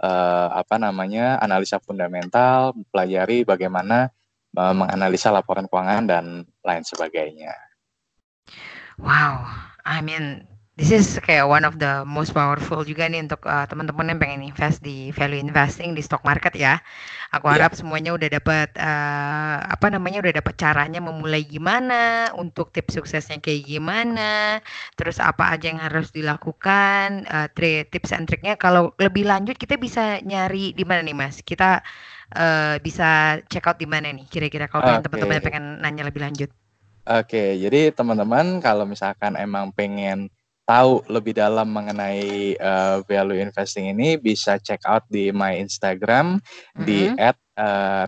uh, 0.00 0.48
apa 0.54 0.76
namanya 0.80 1.36
analisa 1.42 1.76
fundamental, 1.82 2.72
pelajari 2.88 3.44
bagaimana 3.44 4.08
uh, 4.56 4.74
menganalisa 4.74 5.34
laporan 5.34 5.68
keuangan 5.68 6.04
dan 6.08 6.24
lain 6.64 6.84
sebagainya. 6.86 7.52
Wow, 8.98 9.46
I 9.86 10.02
mean 10.02 10.42
This 10.78 10.94
is 10.94 11.18
kayak 11.26 11.50
one 11.50 11.66
of 11.66 11.82
the 11.82 12.06
most 12.06 12.30
powerful 12.30 12.86
juga 12.86 13.10
nih 13.10 13.26
untuk 13.26 13.42
uh, 13.50 13.66
teman-teman 13.66 14.14
yang 14.14 14.18
pengen 14.22 14.46
invest 14.46 14.78
di 14.78 15.10
value 15.10 15.42
investing 15.42 15.90
di 15.90 15.98
stock 15.98 16.22
market 16.22 16.54
ya. 16.54 16.78
Aku 17.34 17.50
iya. 17.50 17.58
harap 17.58 17.74
yeah. 17.74 17.78
semuanya 17.82 18.14
udah 18.14 18.30
dapat 18.30 18.70
uh, 18.78 19.58
apa 19.74 19.90
namanya 19.90 20.22
udah 20.22 20.38
dapat 20.38 20.54
caranya 20.54 21.02
memulai 21.02 21.42
gimana, 21.42 22.30
untuk 22.38 22.70
tips 22.70 22.94
suksesnya 22.94 23.42
kayak 23.42 23.66
gimana, 23.66 24.62
terus 24.94 25.18
apa 25.18 25.50
aja 25.50 25.66
yang 25.66 25.82
harus 25.82 26.14
dilakukan, 26.14 27.26
uh, 27.26 27.50
tips 27.58 28.14
and 28.14 28.30
triknya. 28.30 28.54
Kalau 28.54 28.94
lebih 29.02 29.26
lanjut 29.26 29.58
kita 29.58 29.74
bisa 29.74 30.22
nyari 30.22 30.78
di 30.78 30.86
mana 30.86 31.02
nih 31.02 31.16
Mas? 31.18 31.42
Kita 31.42 31.82
uh, 32.38 32.78
bisa 32.78 33.42
check 33.50 33.66
out 33.66 33.82
di 33.82 33.90
mana 33.90 34.14
nih 34.14 34.30
kira-kira 34.30 34.70
kalau 34.70 34.86
okay. 34.86 35.02
teman-teman 35.02 35.42
pengen 35.42 35.64
nanya 35.82 36.06
lebih 36.06 36.22
lanjut. 36.22 36.54
Oke, 37.02 37.34
okay, 37.34 37.48
jadi 37.58 37.90
teman-teman 37.90 38.62
kalau 38.62 38.86
misalkan 38.86 39.34
emang 39.34 39.74
pengen 39.74 40.30
tahu 40.68 41.00
lebih 41.08 41.32
dalam 41.32 41.72
mengenai 41.72 42.52
uh, 42.60 43.00
value 43.08 43.40
investing 43.40 43.88
ini 43.88 44.20
bisa 44.20 44.60
check 44.60 44.84
out 44.84 45.08
di 45.08 45.32
my 45.32 45.56
Instagram 45.56 46.44
mm-hmm. 46.44 46.84
di 46.84 47.08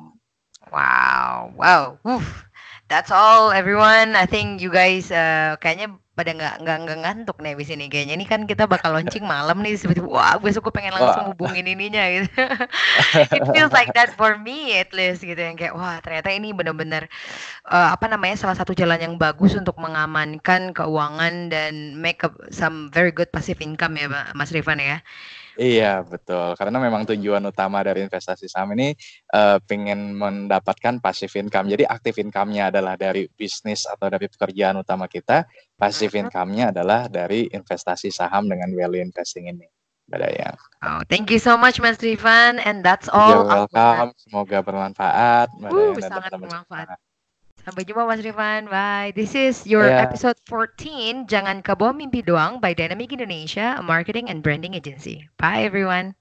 Wow, 0.75 1.55
wow, 1.55 1.95
Woof. 2.03 2.51
That's 2.87 3.11
all 3.11 3.49
everyone. 3.51 4.13
I 4.13 4.25
think 4.25 4.61
you 4.61 4.69
guys 4.69 5.09
uh, 5.09 5.57
kayaknya 5.57 5.97
pada 6.15 6.31
nggak 6.31 6.63
nggak 6.63 6.77
nggak 6.87 6.99
ngantuk 7.03 7.37
nih 7.43 7.59
di 7.59 7.65
sini 7.67 7.85
kayaknya 7.91 8.15
ini 8.15 8.23
kan 8.23 8.47
kita 8.47 8.63
bakal 8.69 8.95
launching 8.95 9.25
malam 9.27 9.59
nih. 9.59 9.75
Seperti 9.75 9.99
wah 10.05 10.37
besok 10.39 10.69
gue 10.69 10.73
pengen 10.79 10.95
langsung 10.95 11.33
hubungin 11.33 11.67
ininya 11.67 12.05
gitu. 12.07 12.31
It 13.35 13.43
feels 13.51 13.73
like 13.75 13.91
that 13.97 14.15
for 14.15 14.39
me 14.39 14.77
at 14.79 14.95
least 14.95 15.25
gitu. 15.25 15.37
Yang 15.37 15.67
kayak 15.67 15.73
wah 15.75 15.99
ternyata 15.99 16.31
ini 16.31 16.55
benar-benar 16.55 17.09
uh, 17.67 17.91
apa 17.91 18.05
namanya 18.07 18.39
salah 18.39 18.55
satu 18.55 18.71
jalan 18.71 19.01
yang 19.01 19.15
bagus 19.19 19.57
untuk 19.57 19.75
mengamankan 19.81 20.71
keuangan 20.71 21.49
dan 21.51 21.99
make 21.99 22.23
up 22.23 22.37
some 22.53 22.93
very 22.93 23.11
good 23.11 23.27
passive 23.33 23.59
income 23.59 23.99
ya 23.99 24.07
Mas 24.37 24.53
Rifan 24.55 24.79
ya 24.79 25.03
Iya 25.55 26.03
betul, 26.03 26.51
karena 26.59 26.77
memang 26.83 27.07
tujuan 27.07 27.39
utama 27.47 27.79
dari 27.79 28.03
investasi 28.03 28.51
saham 28.51 28.75
ini 28.75 28.91
uh, 29.31 29.55
pengen 29.63 30.11
mendapatkan 30.11 30.99
passive 30.99 31.31
income. 31.39 31.71
Jadi 31.71 31.87
active 31.87 32.19
income-nya 32.19 32.67
adalah 32.75 32.99
dari 32.99 33.23
bisnis 33.31 33.87
atau 33.87 34.11
dari 34.11 34.27
pekerjaan 34.27 34.83
utama 34.83 35.07
kita, 35.07 35.47
passive 35.79 36.11
mm-hmm. 36.11 36.27
income-nya 36.27 36.65
adalah 36.75 37.07
dari 37.07 37.47
investasi 37.47 38.11
saham 38.11 38.51
dengan 38.51 38.67
value 38.75 38.99
investing 38.99 39.47
ini. 39.47 39.63
ya. 40.11 40.51
Oh, 40.83 41.01
thank 41.07 41.31
you 41.31 41.39
so 41.39 41.55
much 41.55 41.79
Mas 41.79 42.03
Rifan 42.03 42.59
and 42.59 42.83
that's 42.83 43.07
all. 43.07 43.31
You're 43.31 43.47
welcome. 43.47 44.11
Semoga 44.19 44.59
bermanfaat. 44.59 45.49
Uh, 45.55 45.95
sangat 46.03 46.35
bermanfaat. 46.35 46.99
Sampai 47.65 47.81
jumpa 47.81 48.05
Mas 48.05 48.21
Rifan. 48.21 48.69
Bye. 48.69 49.09
This 49.17 49.33
is 49.33 49.65
your 49.65 49.89
yeah. 49.89 50.05
episode 50.05 50.37
14. 50.45 51.25
Jangan 51.25 51.65
kebawa 51.65 51.97
mimpi 51.97 52.21
doang 52.21 52.61
by 52.61 52.77
Dynamic 52.77 53.09
Indonesia, 53.09 53.73
a 53.73 53.81
marketing 53.81 54.29
and 54.29 54.45
branding 54.45 54.77
agency. 54.77 55.25
Bye 55.41 55.65
everyone. 55.65 56.13